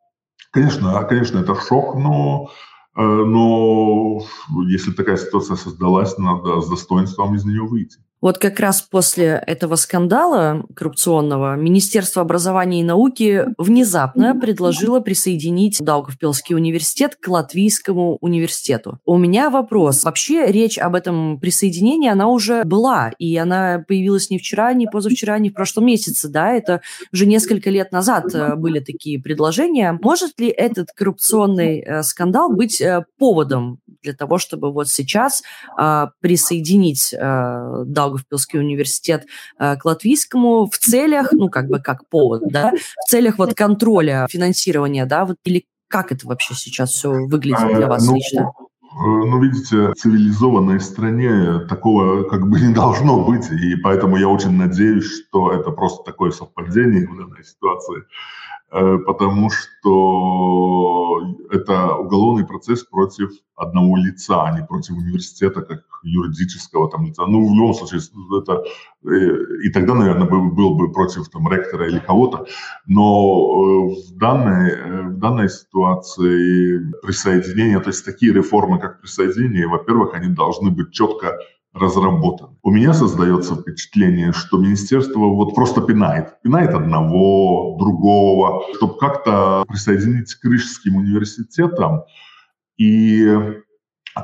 конечно, 0.50 1.02
конечно, 1.04 1.38
это 1.38 1.54
шок, 1.54 1.94
но 1.94 2.50
Э, 2.98 3.00
но 3.00 4.20
если 4.66 4.90
такая 4.90 5.16
ситуация 5.16 5.56
создалась, 5.56 6.18
надо 6.18 6.60
с 6.60 6.68
достоинством 6.68 7.36
из 7.36 7.44
нее 7.44 7.62
выйти. 7.62 8.00
Вот 8.20 8.38
как 8.38 8.58
раз 8.58 8.82
после 8.82 9.42
этого 9.46 9.76
скандала 9.76 10.64
коррупционного 10.74 11.54
Министерство 11.54 12.22
образования 12.22 12.80
и 12.80 12.84
науки 12.84 13.46
внезапно 13.58 14.34
предложило 14.34 15.00
присоединить 15.00 15.78
Даугавпилский 15.80 16.56
университет 16.56 17.16
к 17.16 17.28
Латвийскому 17.28 18.16
университету. 18.20 18.98
У 19.04 19.16
меня 19.18 19.50
вопрос. 19.50 20.02
Вообще 20.02 20.46
речь 20.46 20.78
об 20.78 20.94
этом 20.94 21.38
присоединении, 21.38 22.10
она 22.10 22.28
уже 22.28 22.64
была, 22.64 23.12
и 23.18 23.36
она 23.36 23.84
появилась 23.86 24.30
не 24.30 24.38
вчера, 24.38 24.72
не 24.72 24.86
позавчера, 24.86 25.38
не 25.38 25.50
в 25.50 25.54
прошлом 25.54 25.86
месяце, 25.86 26.28
да, 26.28 26.52
это 26.52 26.80
уже 27.12 27.26
несколько 27.26 27.70
лет 27.70 27.92
назад 27.92 28.34
э, 28.34 28.56
были 28.56 28.80
такие 28.80 29.20
предложения. 29.20 29.98
Может 30.02 30.40
ли 30.40 30.48
этот 30.48 30.88
коррупционный 30.92 31.80
э, 31.80 32.02
скандал 32.02 32.50
быть 32.52 32.80
Э, 32.88 33.02
поводом 33.18 33.80
для 34.02 34.12
того, 34.12 34.38
чтобы 34.38 34.72
вот 34.72 34.88
сейчас 34.88 35.42
э, 35.78 36.06
присоединить 36.20 37.12
э, 37.12 37.84
Даугавпилский 37.86 38.58
университет 38.58 39.26
э, 39.58 39.76
к 39.76 39.84
латвийскому 39.84 40.66
в 40.66 40.78
целях, 40.78 41.32
ну, 41.32 41.48
как 41.48 41.68
бы 41.68 41.80
как 41.80 42.08
повод, 42.08 42.42
да, 42.50 42.72
в 42.72 43.10
целях 43.10 43.38
вот 43.38 43.54
контроля 43.54 44.26
финансирования, 44.30 45.06
да, 45.06 45.24
вот 45.24 45.36
или 45.44 45.64
как 45.88 46.12
это 46.12 46.26
вообще 46.26 46.54
сейчас 46.54 46.90
все 46.90 47.10
выглядит 47.10 47.74
для 47.76 47.86
вас 47.86 48.06
ну, 48.06 48.14
лично? 48.14 48.52
Э, 48.98 49.04
ну, 49.04 49.40
видите, 49.40 49.88
в 49.88 49.94
цивилизованной 49.94 50.80
стране 50.80 51.60
такого 51.68 52.24
как 52.24 52.48
бы 52.48 52.60
не 52.60 52.74
должно 52.74 53.24
быть, 53.24 53.50
и 53.50 53.76
поэтому 53.76 54.16
я 54.16 54.28
очень 54.28 54.52
надеюсь, 54.52 55.04
что 55.04 55.52
это 55.52 55.70
просто 55.70 56.04
такое 56.04 56.30
совпадение 56.30 57.06
в 57.06 57.16
данной 57.16 57.44
ситуации. 57.44 58.02
Э, 58.70 58.98
потому 58.98 59.48
что 59.50 61.22
это 61.50 61.94
уголовный 61.94 62.46
процесс 62.46 62.84
против 62.84 63.30
одного 63.56 63.96
лица, 63.96 64.44
а 64.44 64.58
не 64.58 64.66
против 64.66 64.96
университета 64.96 65.62
как 65.62 65.80
юридического 66.02 66.90
там 66.90 67.06
лица. 67.06 67.26
Ну, 67.26 67.48
в 67.48 67.54
любом 67.54 67.72
случае, 67.72 68.00
это 68.42 68.62
э, 69.04 69.64
и 69.64 69.70
тогда, 69.70 69.94
наверное, 69.94 70.28
был, 70.28 70.74
бы 70.74 70.92
против 70.92 71.28
там 71.30 71.50
ректора 71.50 71.88
или 71.88 71.98
кого-то. 71.98 72.46
Но 72.86 73.00
э, 73.00 74.12
в 74.12 74.18
данной, 74.18 75.12
в 75.12 75.18
данной 75.18 75.48
ситуации 75.48 76.92
присоединение, 77.00 77.80
то 77.80 77.88
есть 77.88 78.04
такие 78.04 78.34
реформы, 78.34 78.78
как 78.78 79.00
присоединение, 79.00 79.66
во-первых, 79.66 80.12
они 80.12 80.34
должны 80.34 80.70
быть 80.70 80.92
четко 80.92 81.38
разработан. 81.74 82.58
У 82.62 82.70
меня 82.70 82.92
создается 82.92 83.54
впечатление, 83.54 84.32
что 84.32 84.58
министерство 84.58 85.20
вот 85.20 85.54
просто 85.54 85.80
пинает. 85.80 86.40
Пинает 86.42 86.74
одного, 86.74 87.76
другого, 87.78 88.64
чтобы 88.76 88.98
как-то 88.98 89.64
присоединить 89.68 90.34
к 90.34 90.44
Рижским 90.44 90.96
университетам 90.96 92.02
и 92.76 93.60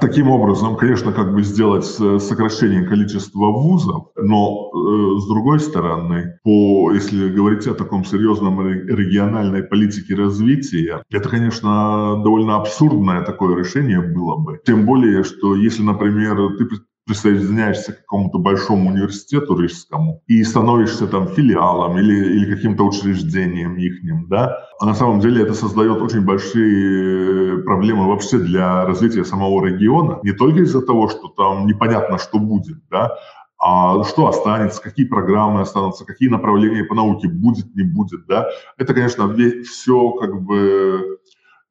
Таким 0.00 0.28
образом, 0.28 0.76
конечно, 0.76 1.12
как 1.12 1.32
бы 1.34 1.42
сделать 1.42 1.84
сокращение 1.84 2.84
количества 2.84 3.46
вузов, 3.46 4.08
но 4.16 4.70
э, 4.72 5.20
с 5.20 5.28
другой 5.28 5.60
стороны, 5.60 6.38
по, 6.42 6.90
если 6.92 7.28
говорить 7.28 7.66
о 7.66 7.74
таком 7.74 8.04
серьезном 8.04 8.60
региональной 8.60 9.62
политике 9.62 10.14
развития, 10.14 11.02
это, 11.10 11.28
конечно, 11.28 12.20
довольно 12.24 12.56
абсурдное 12.56 13.22
такое 13.22 13.56
решение 13.56 14.00
было 14.00 14.36
бы. 14.36 14.60
Тем 14.66 14.84
более, 14.84 15.22
что 15.22 15.54
если, 15.54 15.82
например, 15.82 16.36
ты 16.58 16.66
присоединяешься 17.06 17.92
к 17.92 17.98
какому-то 17.98 18.38
большому 18.38 18.90
университету 18.90 19.58
рижскому 19.58 20.22
и 20.26 20.42
становишься 20.42 21.06
там 21.06 21.28
филиалом 21.28 21.98
или, 21.98 22.36
или 22.36 22.54
каким-то 22.54 22.84
учреждением 22.84 23.76
ихним, 23.76 24.28
да, 24.28 24.58
а 24.80 24.86
на 24.86 24.94
самом 24.94 25.20
деле 25.20 25.42
это 25.42 25.54
создает 25.54 26.00
очень 26.00 26.24
большие 26.24 27.62
проблемы 27.62 28.08
вообще 28.08 28.38
для 28.38 28.86
развития 28.86 29.24
самого 29.24 29.64
региона, 29.64 30.18
не 30.22 30.32
только 30.32 30.60
из-за 30.60 30.80
того, 30.80 31.08
что 31.08 31.28
там 31.28 31.66
непонятно, 31.66 32.18
что 32.18 32.38
будет, 32.38 32.78
да, 32.90 33.18
а 33.58 34.02
что 34.04 34.26
останется, 34.26 34.82
какие 34.82 35.06
программы 35.06 35.60
останутся, 35.60 36.04
какие 36.04 36.28
направления 36.28 36.84
по 36.84 36.94
науке 36.94 37.28
будет, 37.28 37.74
не 37.74 37.82
будет, 37.82 38.26
да. 38.26 38.48
Это, 38.76 38.92
конечно, 38.92 39.34
все 39.62 40.10
как 40.12 40.42
бы 40.42 41.18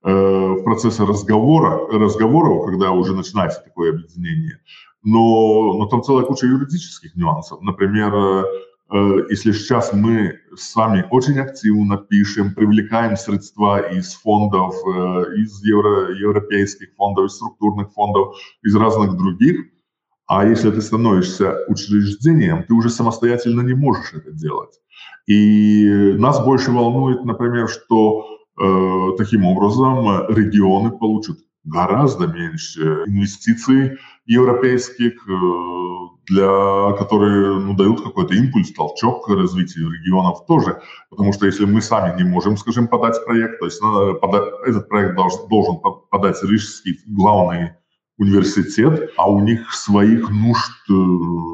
э, 0.04 0.12
в 0.12 0.64
процессе 0.64 1.04
разговора, 1.04 1.88
разговоров, 1.92 2.66
когда 2.66 2.92
уже 2.92 3.14
начинается 3.14 3.62
такое 3.62 3.92
объединение, 3.92 4.60
но, 5.04 5.74
но 5.78 5.86
там 5.88 6.02
целая 6.02 6.26
куча 6.26 6.48
юридических 6.48 7.16
нюансов. 7.16 7.62
Например, 7.62 8.14
э, 8.16 8.44
э, 8.92 9.26
если 9.30 9.52
сейчас 9.52 9.92
мы 9.94 10.40
сами 10.56 11.06
очень 11.12 11.40
активно 11.40 11.98
пишем, 11.98 12.54
привлекаем 12.54 13.18
средства 13.18 13.80
из 13.80 14.14
фондов, 14.14 14.76
э, 14.76 15.36
из 15.36 15.64
евро, 15.64 16.12
европейских 16.14 16.96
фондов, 16.96 17.26
из 17.26 17.36
структурных 17.36 17.92
фондов, 17.92 18.36
из 18.64 18.76
разных 18.76 19.18
других, 19.18 19.66
а 20.26 20.48
если 20.48 20.72
ты 20.72 20.82
становишься 20.82 21.66
учреждением, 21.68 22.64
ты 22.64 22.74
уже 22.74 22.90
самостоятельно 22.90 23.62
не 23.62 23.74
можешь 23.74 24.14
это 24.14 24.32
делать. 24.32 24.80
И 25.28 26.16
нас 26.18 26.44
больше 26.44 26.72
волнует, 26.72 27.26
например, 27.26 27.68
что 27.68 28.26
э, 28.58 29.18
таким 29.18 29.46
образом 29.46 30.30
регионы 30.30 30.92
получат 30.92 31.40
гораздо 31.64 32.28
меньше 32.28 33.04
инвестиций 33.08 33.98
европейских, 34.26 35.14
э, 35.28 36.04
для, 36.28 36.94
которые 36.98 37.60
ну, 37.60 37.74
дают 37.74 38.02
какой-то 38.02 38.34
импульс, 38.34 38.72
толчок 38.74 39.26
к 39.26 39.30
развитию 39.30 39.92
регионов 39.92 40.46
тоже. 40.46 40.82
Потому 41.10 41.34
что 41.34 41.46
если 41.46 41.66
мы 41.66 41.82
сами 41.82 42.18
не 42.18 42.24
можем, 42.24 42.58
скажем, 42.58 42.88
подать 42.88 43.24
проект, 43.26 43.60
то 43.60 43.66
есть 43.66 43.82
надо 43.82 44.14
подать, 44.14 44.44
этот 44.66 44.88
проект 44.88 45.16
должен, 45.16 45.48
должен 45.50 45.80
подать 46.10 46.42
Рижский 46.44 47.00
главный 47.08 47.72
университет, 48.18 49.12
а 49.18 49.30
у 49.30 49.40
них 49.40 49.74
своих 49.74 50.30
нужд 50.30 50.72
э, 50.90 50.94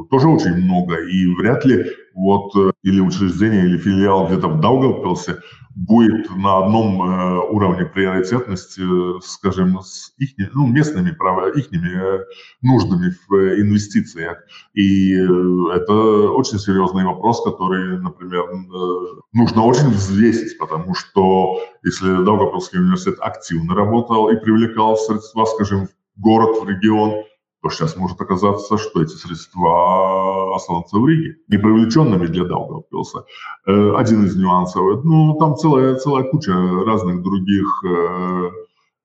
тоже 0.09 0.27
очень 0.27 0.55
много, 0.55 0.95
и 0.95 1.33
вряд 1.35 1.65
ли 1.65 1.85
вот 2.13 2.53
э, 2.55 2.71
или 2.83 2.99
учреждение, 2.99 3.65
или 3.65 3.77
филиал 3.77 4.27
где-то 4.27 4.49
в 4.49 4.59
Даугавпилсе 4.59 5.37
будет 5.73 6.29
на 6.35 6.57
одном 6.65 7.01
э, 7.01 7.39
уровне 7.49 7.85
приоритетности, 7.85 8.81
скажем, 9.21 9.79
с 9.79 10.11
их, 10.17 10.31
ну, 10.53 10.67
местными 10.67 11.11
права, 11.11 11.49
их 11.51 11.67
нуждами 12.61 13.13
в 13.29 13.33
инвестициях. 13.61 14.39
И 14.73 15.13
это 15.13 15.93
очень 15.93 16.59
серьезный 16.59 17.05
вопрос, 17.05 17.41
который, 17.41 17.99
например, 17.99 18.43
нужно 19.31 19.63
очень 19.63 19.89
взвесить, 19.89 20.57
потому 20.57 20.93
что 20.93 21.61
если 21.83 22.25
Даугавпилский 22.25 22.79
университет 22.79 23.19
активно 23.21 23.73
работал 23.75 24.27
и 24.29 24.35
привлекал 24.35 24.97
средства, 24.97 25.45
скажем, 25.45 25.87
в 25.87 25.98
город, 26.19 26.61
в 26.61 26.69
регион, 26.69 27.23
то 27.61 27.69
сейчас 27.69 27.97
может 27.97 28.19
оказаться, 28.21 28.77
что 28.77 29.01
эти 29.01 29.11
средства 29.11 30.55
останутся 30.55 30.97
в 30.97 31.07
Риге, 31.07 31.35
не 31.49 31.57
привлеченными 31.57 32.27
для 32.27 32.45
Даугавпилса. 32.45 33.25
Э, 33.67 33.93
один 33.97 34.25
из 34.25 34.35
нюансов. 34.35 35.03
Ну, 35.03 35.35
там 35.39 35.55
целая, 35.55 35.95
целая 35.95 36.23
куча 36.23 36.53
разных 36.85 37.21
других 37.21 37.67
э, 37.83 38.49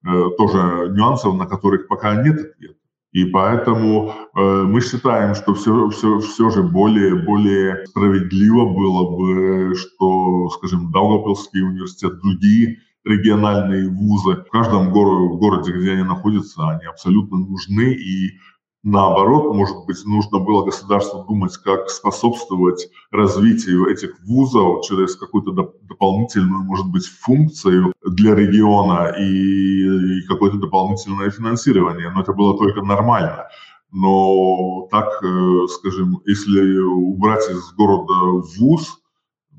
э, 0.07 0.31
тоже 0.38 0.92
нюансов, 0.92 1.35
на 1.35 1.46
которых 1.46 1.88
пока 1.88 2.22
нет 2.22 2.38
ответа. 2.40 2.79
И 3.14 3.24
поэтому 3.27 4.12
э, 4.35 4.62
мы 4.64 4.81
считаем, 4.81 5.37
что 5.37 5.55
все, 5.55 5.88
все, 5.90 6.18
все 6.18 6.50
же 6.50 6.64
более, 6.64 7.14
более 7.14 7.87
справедливо 7.87 8.66
было 8.66 9.16
бы, 9.16 9.74
что, 9.77 10.48
скажем, 10.50 10.90
Даугавпилский 10.90 11.62
университет, 11.62 12.18
другие 12.20 12.79
региональные 13.04 13.88
вузы. 13.88 14.44
В 14.46 14.50
каждом 14.50 14.92
горо- 14.92 15.36
городе, 15.36 15.72
где 15.72 15.92
они 15.92 16.02
находятся, 16.02 16.68
они 16.68 16.86
абсолютно 16.86 17.38
нужны. 17.38 17.92
И 17.92 18.38
наоборот, 18.82 19.54
может 19.54 19.76
быть, 19.86 20.04
нужно 20.04 20.38
было 20.38 20.64
государству 20.64 21.24
думать, 21.24 21.56
как 21.58 21.90
способствовать 21.90 22.88
развитию 23.10 23.86
этих 23.86 24.18
вузов 24.26 24.84
через 24.84 25.16
какую-то 25.16 25.52
доп- 25.52 25.74
дополнительную, 25.82 26.64
может 26.64 26.86
быть, 26.86 27.06
функцию 27.06 27.92
для 28.04 28.34
региона 28.34 29.14
и, 29.18 30.18
и 30.18 30.26
какое-то 30.26 30.58
дополнительное 30.58 31.30
финансирование. 31.30 32.10
Но 32.10 32.22
это 32.22 32.32
было 32.32 32.56
только 32.56 32.82
нормально. 32.82 33.46
Но 33.92 34.88
так, 34.90 35.22
э, 35.22 35.66
скажем, 35.68 36.20
если 36.26 36.78
убрать 36.78 37.48
из 37.48 37.72
города 37.74 38.44
вуз, 38.58 38.98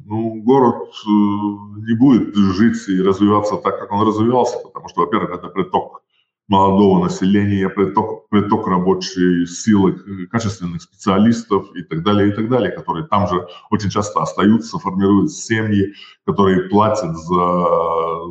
ну, 0.06 0.42
город 0.44 0.90
э, 1.06 1.10
не 1.10 1.96
будет 1.98 2.36
жить 2.36 2.88
и 2.88 3.02
развиваться 3.02 3.58
так, 3.58 3.80
как 3.80 3.92
он 3.92 4.08
развивался, 4.08 4.60
потому 4.60 4.88
что, 4.88 5.02
во-первых, 5.02 5.32
это 5.32 5.48
приток 5.48 6.04
молодого 6.48 7.04
населения, 7.04 7.70
приток, 7.70 8.30
приток 8.30 8.68
рабочей 8.68 9.48
силы, 9.48 10.28
качественных 10.32 10.84
специалистов 10.84 11.66
и 11.76 11.82
так 11.82 12.04
далее, 12.04 12.30
и 12.30 12.32
так 12.32 12.50
далее, 12.50 12.72
которые 12.72 13.08
там 13.08 13.28
же 13.28 13.48
очень 13.72 13.90
часто 13.90 14.22
остаются, 14.22 14.78
формируют 14.78 15.32
семьи, 15.32 15.94
которые 16.26 16.70
платят 16.70 17.18
за, 17.18 17.68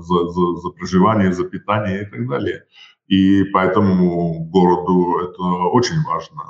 за, 0.01 0.29
за, 0.29 0.57
за 0.61 0.69
проживание, 0.71 1.33
за 1.33 1.45
питание 1.45 2.03
и 2.03 2.07
так 2.07 2.29
далее. 2.29 2.63
И 3.09 3.45
поэтому 3.53 4.45
городу 4.45 5.19
это 5.19 5.43
очень 5.73 6.01
важно 6.05 6.43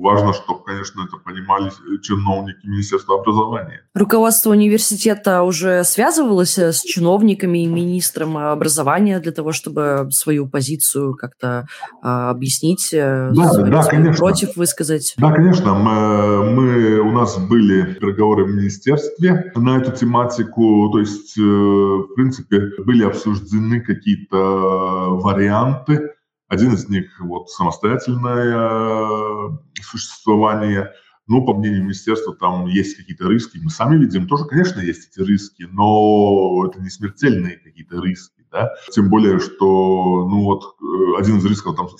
важно, 0.00 0.32
чтобы, 0.32 0.64
конечно, 0.64 1.02
это 1.02 1.16
понимали 1.16 1.70
чиновники 2.02 2.66
Министерства 2.66 3.20
образования. 3.20 3.82
Руководство 3.94 4.50
университета 4.50 5.42
уже 5.42 5.84
связывалось 5.84 6.58
э, 6.58 6.72
с 6.72 6.82
чиновниками 6.82 7.64
и 7.64 7.66
министром 7.66 8.36
образования 8.36 9.20
для 9.20 9.32
того, 9.32 9.52
чтобы 9.52 10.08
свою 10.10 10.48
позицию 10.48 11.14
как-то 11.14 11.66
а, 12.02 12.30
объяснить, 12.30 12.90
э, 12.92 13.30
да, 13.32 13.48
свою, 13.48 13.72
да, 13.72 13.82
конечно. 13.84 14.18
против 14.18 14.56
высказать? 14.56 15.14
Да, 15.18 15.32
конечно. 15.32 15.74
Мы, 15.74 16.50
мы, 16.50 17.00
у 17.00 17.12
нас 17.12 17.38
были 17.38 17.94
переговоры 17.94 18.44
в 18.44 18.48
министерстве 18.48 19.52
на 19.54 19.78
эту 19.78 19.92
тематику. 19.92 20.90
То 20.92 20.98
есть, 20.98 21.38
э, 21.38 21.42
в 21.42 22.14
принципе, 22.14 22.70
были 22.84 23.04
обсуждены 23.04 23.80
какие-то 23.80 24.36
варианты, 24.36 26.10
один 26.50 26.74
из 26.74 26.88
них 26.88 27.06
вот 27.20 27.48
самостоятельное 27.48 29.49
э, 29.94 29.98
существование. 29.98 30.90
Ну, 31.26 31.44
по 31.44 31.54
мнению 31.54 31.84
министерства, 31.84 32.34
там 32.34 32.66
есть 32.66 32.96
какие-то 32.96 33.28
риски. 33.28 33.60
Мы 33.62 33.70
сами 33.70 33.96
видим, 33.96 34.26
тоже, 34.26 34.46
конечно, 34.46 34.80
есть 34.80 35.10
эти 35.10 35.24
риски, 35.24 35.68
но 35.70 36.66
это 36.66 36.80
не 36.80 36.90
смертельные 36.90 37.58
какие-то 37.58 38.02
риски. 38.02 38.44
Да? 38.50 38.70
Тем 38.90 39.10
более, 39.10 39.38
что 39.38 40.26
ну, 40.28 40.42
вот, 40.42 40.64
э, 40.82 41.20
один 41.20 41.36
из 41.36 41.46
рисков 41.46 41.76
там, 41.76 41.86
э, 41.86 41.90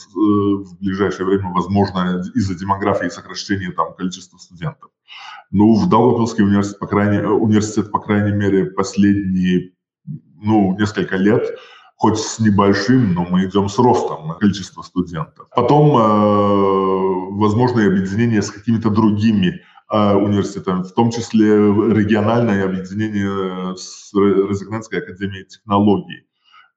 в 0.64 0.78
ближайшее 0.80 1.26
время, 1.26 1.52
возможно, 1.52 2.24
из-за 2.34 2.58
демографии 2.58 3.06
и 3.06 3.10
сокращения 3.10 3.70
там, 3.70 3.94
количества 3.94 4.36
студентов. 4.38 4.90
Ну, 5.52 5.74
в 5.74 5.88
Даугавпилский 5.88 6.42
университет, 6.42 6.80
по 6.80 6.88
крайней, 6.88 7.20
университет, 7.24 7.92
по 7.92 8.00
крайней 8.00 8.32
мере, 8.32 8.66
последние 8.66 9.74
ну, 10.42 10.76
несколько 10.76 11.16
лет 11.16 11.56
хоть 12.00 12.18
с 12.18 12.38
небольшим, 12.38 13.12
но 13.12 13.26
мы 13.26 13.44
идем 13.44 13.68
с 13.68 13.78
ростом 13.78 14.34
количества 14.40 14.80
студентов. 14.80 15.46
Потом, 15.54 15.96
э, 15.98 17.38
возможно, 17.38 17.86
объединение 17.86 18.40
с 18.40 18.50
какими-то 18.50 18.88
другими 18.88 19.60
э, 19.92 20.14
университетами, 20.14 20.82
в 20.82 20.92
том 20.92 21.10
числе 21.10 21.48
региональное 21.48 22.64
объединение 22.64 23.76
с 23.76 24.14
Резидентской 24.14 25.00
академией 25.00 25.44
технологий. 25.44 26.26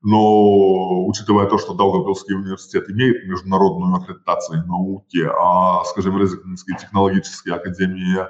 Но 0.02 1.06
учитывая 1.06 1.46
то, 1.46 1.58
что 1.58 1.74
Даугавпилский 1.74 2.36
университет 2.36 2.90
имеет 2.90 3.26
международную 3.26 3.96
аккредитацию 3.96 4.68
науки, 4.68 5.26
а, 5.26 5.86
скажем, 5.86 6.18
Резидентская 6.18 6.78
технологическая 6.78 7.54
академия 7.54 8.28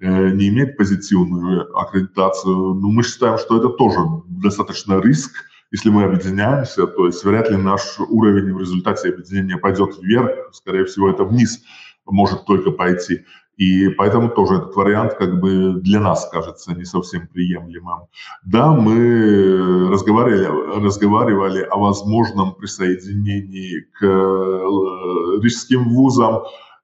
э, 0.00 0.28
не 0.32 0.48
имеет 0.48 0.76
позитивную 0.76 1.74
аккредитацию, 1.78 2.74
ну, 2.74 2.92
мы 2.92 3.02
считаем, 3.04 3.38
что 3.38 3.56
это 3.56 3.70
тоже 3.70 4.00
достаточно 4.26 5.00
риск, 5.00 5.32
если 5.70 5.90
мы 5.90 6.04
объединяемся, 6.04 6.86
то 6.86 7.06
есть 7.06 7.24
вряд 7.24 7.50
ли 7.50 7.56
наш 7.56 7.98
уровень 7.98 8.54
в 8.54 8.60
результате 8.60 9.08
объединения 9.08 9.56
пойдет 9.56 9.98
вверх, 10.00 10.52
скорее 10.52 10.84
всего, 10.84 11.10
это 11.10 11.24
вниз 11.24 11.62
может 12.06 12.44
только 12.44 12.70
пойти. 12.70 13.24
И 13.56 13.88
поэтому 13.88 14.28
тоже 14.28 14.56
этот 14.56 14.76
вариант 14.76 15.14
как 15.14 15.40
бы 15.40 15.80
для 15.80 15.98
нас 15.98 16.28
кажется 16.30 16.74
не 16.74 16.84
совсем 16.84 17.26
приемлемым. 17.26 18.00
Да, 18.44 18.72
мы 18.72 19.88
разговаривали, 19.90 20.84
разговаривали 20.84 21.62
о 21.62 21.78
возможном 21.78 22.54
присоединении 22.54 23.86
к 23.98 24.04
э, 24.04 25.40
рижским 25.42 25.88
вузам 25.88 26.42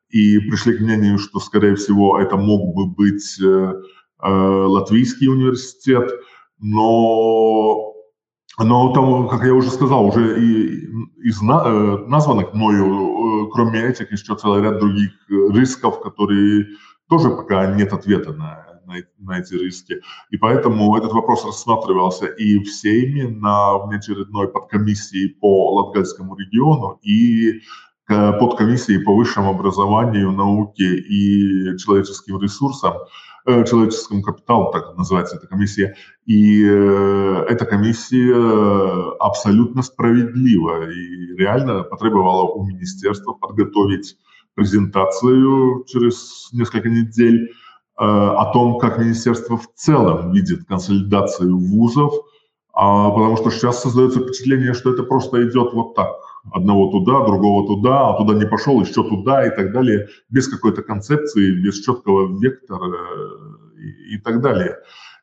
и 0.09 0.38
пришли 0.38 0.79
к 0.79 0.81
мнению, 0.81 1.18
что, 1.18 1.40
скорее 1.40 1.75
всего, 1.77 2.18
это 2.18 2.37
мог 2.37 2.75
бы 2.75 2.87
быть 2.87 3.38
э, 3.42 3.75
э, 4.23 4.31
Латвийский 4.31 5.29
университет, 5.29 6.11
но 6.59 7.91
но 8.64 8.92
там, 8.92 9.29
как 9.29 9.44
я 9.44 9.55
уже 9.55 9.70
сказал, 9.70 10.07
уже 10.07 10.40
и 10.40 10.88
из 11.22 11.40
э, 11.40 12.07
названных 12.07 12.53
мною, 12.53 13.46
э, 13.46 13.51
кроме 13.53 13.81
этих, 13.83 14.12
еще 14.12 14.37
целый 14.37 14.62
ряд 14.62 14.79
других 14.79 15.11
э, 15.31 15.35
рисков, 15.53 16.01
которые 16.01 16.66
тоже 17.09 17.31
пока 17.31 17.75
нет 17.75 17.92
ответа 17.92 18.33
на, 18.33 18.81
на, 18.87 18.94
на 19.18 19.38
эти 19.38 19.55
риски. 19.55 20.01
И 20.31 20.37
поэтому 20.37 20.96
этот 20.96 21.12
вопрос 21.12 21.44
рассматривался 21.44 22.27
и 22.27 22.59
в 22.59 22.68
Сейме 22.68 23.29
на 23.29 23.79
внеочередной 23.79 24.48
подкомиссии 24.48 25.29
по 25.40 25.75
Латгальскому 25.75 26.37
региону, 26.37 26.98
и 27.03 27.61
подкомиссии 28.09 28.98
по 28.98 29.14
высшему 29.14 29.51
образованию, 29.51 30.33
науке 30.33 30.96
и 30.96 31.79
человеческим 31.79 32.38
ресурсам. 32.40 32.94
Э, 33.44 33.64
человеческому 33.64 34.22
капиталу, 34.22 34.70
так 34.70 34.96
называется 34.96 35.37
эта 35.37 35.48
комиссия. 35.48 35.96
И 36.26 36.64
э, 36.64 37.44
эта 37.48 37.64
комиссия 37.64 39.16
абсолютно 39.18 39.83
справедлива 39.83 40.88
и 40.88 41.37
реально 41.37 41.83
потребовала 41.83 42.44
у 42.52 42.64
министерства 42.64 43.33
подготовить 43.33 44.16
презентацию 44.55 45.85
через 45.88 46.50
несколько 46.52 46.88
недель 46.88 47.48
э, 47.48 47.50
о 47.98 48.52
том, 48.52 48.78
как 48.78 48.98
министерство 48.98 49.57
в 49.57 49.66
целом 49.74 50.31
видит 50.31 50.64
консолидацию 50.68 51.59
вузов, 51.59 52.14
а, 52.72 53.11
потому 53.11 53.37
что 53.38 53.50
сейчас 53.50 53.83
создается 53.83 54.20
впечатление, 54.20 54.72
что 54.72 54.92
это 54.92 55.02
просто 55.02 55.42
идет 55.48 55.72
вот 55.72 55.96
так– 55.96 56.12
одного 56.50 56.90
туда, 56.90 57.24
другого 57.24 57.66
туда, 57.66 58.11
а 58.11 58.16
туда 58.18 58.35
не 58.35 58.46
пошел, 58.46 58.81
еще 58.81 59.02
туда 59.02 59.46
и 59.46 59.50
так 59.50 59.72
далее, 59.72 60.09
без 60.28 60.48
какой-то 60.48 60.83
концепции, 60.83 61.62
без 61.62 61.81
четкого 61.81 62.38
вектора 62.38 62.90
э, 62.90 63.78
и, 63.78 64.14
и 64.16 64.18
так 64.18 64.40
далее. 64.40 64.76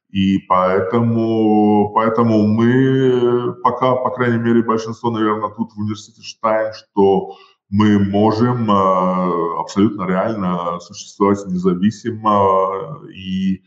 И 0.10 0.40
поэтому, 0.48 1.92
поэтому 1.94 2.48
мы 2.48 3.54
пока, 3.64 3.96
по 3.96 4.10
крайней 4.10 4.40
мере, 4.40 4.64
большинство, 4.64 5.12
наверное, 5.12 5.50
тут 5.50 5.72
в 5.74 5.80
университете 5.80 6.24
считаем, 6.24 6.74
что 6.74 7.36
мы 7.70 8.00
можем 8.00 8.72
э, 8.72 9.60
абсолютно 9.60 10.08
реально 10.08 10.80
существовать 10.80 11.46
независимо 11.46 12.98
и, 13.14 13.62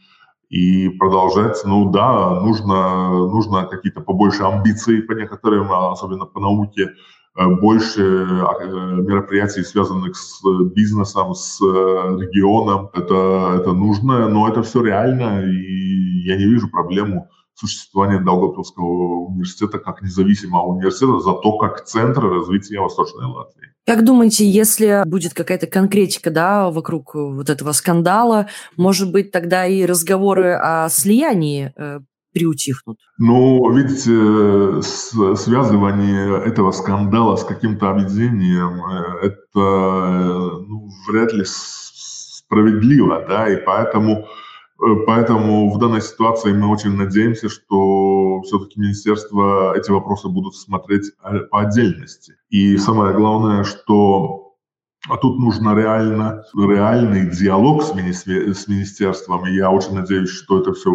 и 0.49 0.89
продолжать. 0.89 1.63
Ну 1.65 1.91
да, 1.91 2.41
нужно, 2.41 3.11
нужно 3.29 3.67
какие-то 3.67 4.01
побольше 4.01 4.43
амбиции 4.43 5.03
по 5.03 5.13
некоторым, 5.13 5.71
особенно 5.71 6.25
по 6.25 6.41
науке, 6.41 6.89
Э, 6.89 7.22
больше 7.35 8.03
э, 8.03 8.67
мероприятий, 9.03 9.63
связанных 9.63 10.17
с 10.17 10.43
бизнесом, 10.75 11.35
с 11.35 11.61
э, 11.63 11.65
регионом. 12.21 12.91
Это, 12.93 13.57
это 13.59 13.73
нужно, 13.73 14.29
но 14.29 14.49
это 14.49 14.63
все 14.63 14.83
реально, 14.83 15.43
и 15.45 16.27
я 16.27 16.37
не 16.37 16.45
вижу 16.45 16.69
проблему 16.69 17.29
существования 17.55 18.19
Долгопилского 18.19 19.27
университета 19.29 19.79
как 19.79 20.03
независимого 20.03 20.75
университета, 20.75 21.21
зато 21.21 21.59
как 21.59 21.85
центра 21.85 22.29
развития 22.29 22.81
Восточной 22.81 23.27
Латвии. 23.27 23.69
Как 23.85 24.05
думаете, 24.05 24.49
если 24.49 25.03
будет 25.07 25.35
какая-то 25.35 25.67
конкретика 25.67 26.31
да, 26.31 26.71
вокруг 26.71 27.15
вот 27.15 27.51
этого 27.51 27.73
скандала, 27.73 28.49
может 28.77 29.11
быть, 29.11 29.33
тогда 29.33 29.67
и 29.67 29.85
разговоры 29.85 30.53
о 30.53 30.89
слиянии 30.89 31.73
приутихнут? 32.33 32.99
Ну, 33.19 33.71
видите, 33.73 34.83
связывание 34.83 36.43
этого 36.45 36.71
скандала 36.73 37.37
с 37.37 37.45
каким-то 37.45 37.91
объединением, 37.91 38.85
э, 38.85 39.27
это 39.27 39.61
э, 39.61 40.65
ну, 40.67 40.89
вряд 41.09 41.33
ли 41.33 41.45
справедливо, 41.47 43.25
да, 43.29 43.49
и 43.49 43.57
поэтому, 43.65 44.27
э, 44.81 44.95
поэтому 45.07 45.71
в 45.73 45.79
данной 45.79 46.01
ситуации 46.01 46.53
мы 46.53 46.69
очень 46.69 46.97
надеемся, 46.97 47.49
что 47.49 48.41
все-таки 48.43 48.81
министерство 48.81 49.75
эти 49.77 49.91
вопросы 49.91 50.29
будут 50.29 50.57
смотреть 50.57 51.13
по 51.51 51.61
отдельности. 51.61 52.35
И 52.51 52.77
самое 52.77 53.15
главное, 53.15 53.65
что 53.65 54.43
а 55.09 55.17
тут 55.17 55.39
нужно 55.39 55.75
реально, 55.75 56.45
реальный 56.55 57.29
диалог 57.29 57.83
с, 57.83 57.93
мини- 57.93 58.13
с 58.53 58.69
министерством. 58.69 59.47
И 59.47 59.55
я 59.55 59.71
очень 59.71 59.95
надеюсь, 59.95 60.31
что 60.31 60.61
это 60.61 60.73
все 60.73 60.91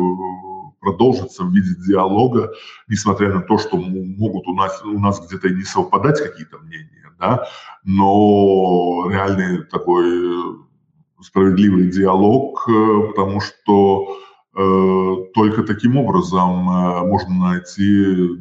продолжится 0.88 1.43
в 1.43 1.52
виде 1.52 1.76
диалога, 1.86 2.54
несмотря 2.88 3.34
на 3.34 3.41
то, 3.41 3.58
что 3.58 3.78
могут 3.78 4.47
у 4.47 4.54
нас, 4.54 4.82
у 4.86 5.00
нас 5.00 5.19
где-то 5.28 5.50
не 5.50 5.63
совпадать 5.63 6.21
какие-то 6.21 6.60
мнения, 6.60 7.12
да, 7.19 7.45
но 7.84 9.10
реальный 9.10 9.65
такой 9.65 10.06
э, 10.06 11.21
справедливый 11.21 11.91
диалог, 11.91 12.69
э, 12.69 13.08
потому 13.08 13.41
что 13.41 14.17
э, 14.56 15.15
только 15.34 15.63
таким 15.63 15.97
образом 15.97 16.69
э, 16.69 17.04
можно 17.06 17.50
найти, 17.50 18.39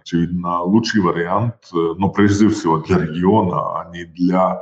очевидно, 0.00 0.62
лучший 0.62 1.02
вариант, 1.02 1.54
но 1.72 2.08
прежде 2.08 2.48
всего 2.48 2.78
для 2.78 2.98
региона, 2.98 3.80
а 3.80 3.90
не 3.92 4.04
для 4.04 4.60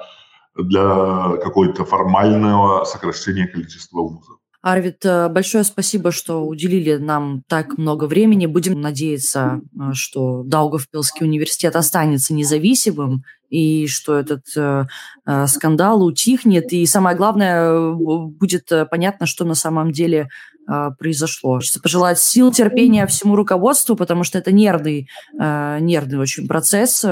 для 0.55 1.39
какого-то 1.43 1.87
формального 1.87 2.85
сокращения 2.85 3.47
количества 3.47 4.03
вузов. 4.03 4.42
Арвид, 4.63 5.05
э, 5.05 5.29
большое 5.29 5.65
спасибо, 5.65 6.13
что 6.13 6.47
уделили 6.47 6.95
нам 6.95 7.43
так 7.49 7.79
много 7.79 8.05
времени. 8.05 8.47
Будем 8.47 8.81
надеяться, 8.81 9.61
э, 9.75 9.93
что 9.93 10.45
Даугавпилский 10.45 11.27
университет 11.27 11.75
останется 11.75 12.33
независимым 12.33 13.25
и 13.51 13.89
что 13.89 14.17
этот 14.17 14.45
э, 14.57 14.85
скандал 15.49 16.05
утихнет. 16.05 16.73
И 16.73 16.87
самое 16.87 17.17
главное, 17.17 17.93
будет 17.93 18.71
понятно, 18.89 19.27
что 19.27 19.45
на 19.45 19.55
самом 19.55 19.91
деле 19.91 20.29
произошло. 20.97 21.57
Хочется 21.57 21.81
пожелать 21.81 22.21
сил, 22.21 22.53
терпения 22.53 23.05
всему 23.09 23.35
руководству, 23.35 23.97
потому 23.97 24.23
что 24.23 24.39
это 24.39 24.53
нервный, 24.53 25.09
нервный 25.37 26.19
очень 26.19 26.47
процесс. 26.47 27.05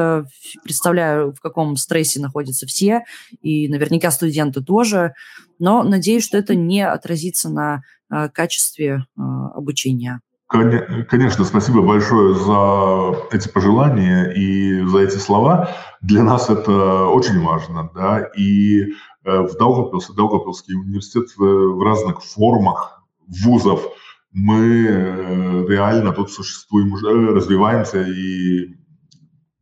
Представляю, 0.62 1.32
в 1.32 1.40
каком 1.40 1.76
стрессе 1.76 2.20
находятся 2.20 2.68
все, 2.68 3.02
и 3.42 3.66
наверняка 3.66 4.12
студенты 4.12 4.62
тоже 4.62 5.14
но 5.60 5.84
надеюсь, 5.84 6.24
что 6.24 6.38
это 6.38 6.56
не 6.56 6.80
отразится 6.80 7.48
на 7.50 7.82
э, 8.10 8.28
качестве 8.30 9.04
э, 9.16 9.20
обучения. 9.54 10.20
Конечно, 10.48 11.44
спасибо 11.44 11.82
большое 11.82 12.34
за 12.34 13.14
эти 13.30 13.48
пожелания 13.48 14.32
и 14.32 14.84
за 14.84 14.98
эти 14.98 15.16
слова. 15.18 15.70
Для 16.00 16.24
нас 16.24 16.50
это 16.50 17.04
очень 17.06 17.40
важно. 17.40 17.88
Да? 17.94 18.22
И 18.36 18.80
э, 18.82 18.86
в 19.24 19.56
Даугавпилсе, 19.56 20.12
Даугавпилский 20.14 20.74
университет 20.74 21.28
в 21.36 21.84
разных 21.84 22.24
формах 22.24 23.04
вузов 23.28 23.86
мы 24.32 25.66
реально 25.68 26.12
тут 26.12 26.30
существуем, 26.30 26.94
развиваемся, 26.94 28.02
и 28.02 28.76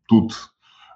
тут 0.06 0.34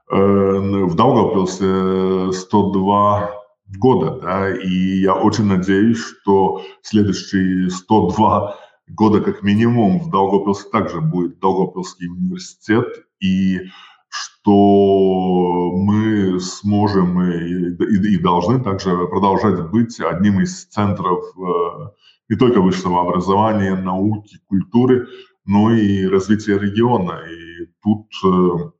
в 0.09 0.95
Даугавпилсе 0.95 2.33
102 2.39 3.42
года, 3.79 4.21
да, 4.21 4.55
и 4.55 5.01
я 5.01 5.15
очень 5.15 5.45
надеюсь, 5.45 5.99
что 5.99 6.63
следующие 6.83 7.71
102 7.71 8.57
года 8.89 9.21
как 9.21 9.43
минимум 9.43 10.01
в 10.01 10.11
Долгопилсе 10.11 10.69
также 10.71 11.01
будет 11.01 11.39
Долгопилский 11.39 12.09
университет, 12.09 12.87
и 13.21 13.61
что 14.09 15.71
мы 15.73 16.39
сможем 16.39 17.23
и, 17.23 17.75
и, 17.79 18.15
и 18.15 18.19
должны 18.19 18.63
также 18.63 18.91
продолжать 19.09 19.71
быть 19.71 19.99
одним 20.01 20.41
из 20.41 20.67
центров 20.67 21.25
э, 21.39 21.89
не 22.29 22.37
только 22.37 22.61
высшего 22.61 23.01
образования, 23.01 23.75
науки, 23.75 24.39
культуры, 24.49 25.07
но 25.47 25.73
и 25.73 26.07
развития 26.07 26.59
региона. 26.59 27.21
И 27.31 27.67
тут 27.83 28.07
э, 28.25 28.71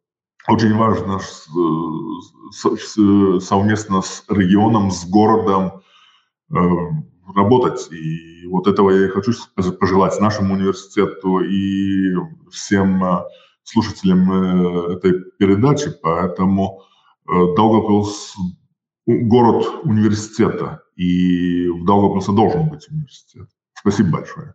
очень 0.49 0.75
важно 0.77 1.21
совместно 3.41 4.03
с 4.03 4.25
регионом, 4.29 4.91
с 4.91 5.09
городом 5.09 5.83
э, 6.51 6.57
работать. 7.35 7.91
И 7.93 8.47
вот 8.47 8.67
этого 8.67 8.91
я 8.91 9.07
и 9.07 9.11
хочу 9.11 9.33
пожелать 9.55 10.21
нашему 10.21 10.55
университету 10.55 11.41
и 11.41 12.15
всем 12.51 13.05
э, 13.05 13.25
слушателям 13.63 14.33
э, 14.33 14.95
этой 14.95 15.25
передачи. 15.39 15.93
Поэтому 16.03 16.83
Даугавпилс– 17.27 18.35
город 19.07 19.67
университета, 19.85 20.83
и 20.97 21.69
в 21.69 21.85
Даугавпилсе 21.85 22.33
должен 22.33 22.69
быть 22.69 22.89
университет. 22.91 23.49
Спасибо 23.75 24.19
большое. 24.19 24.55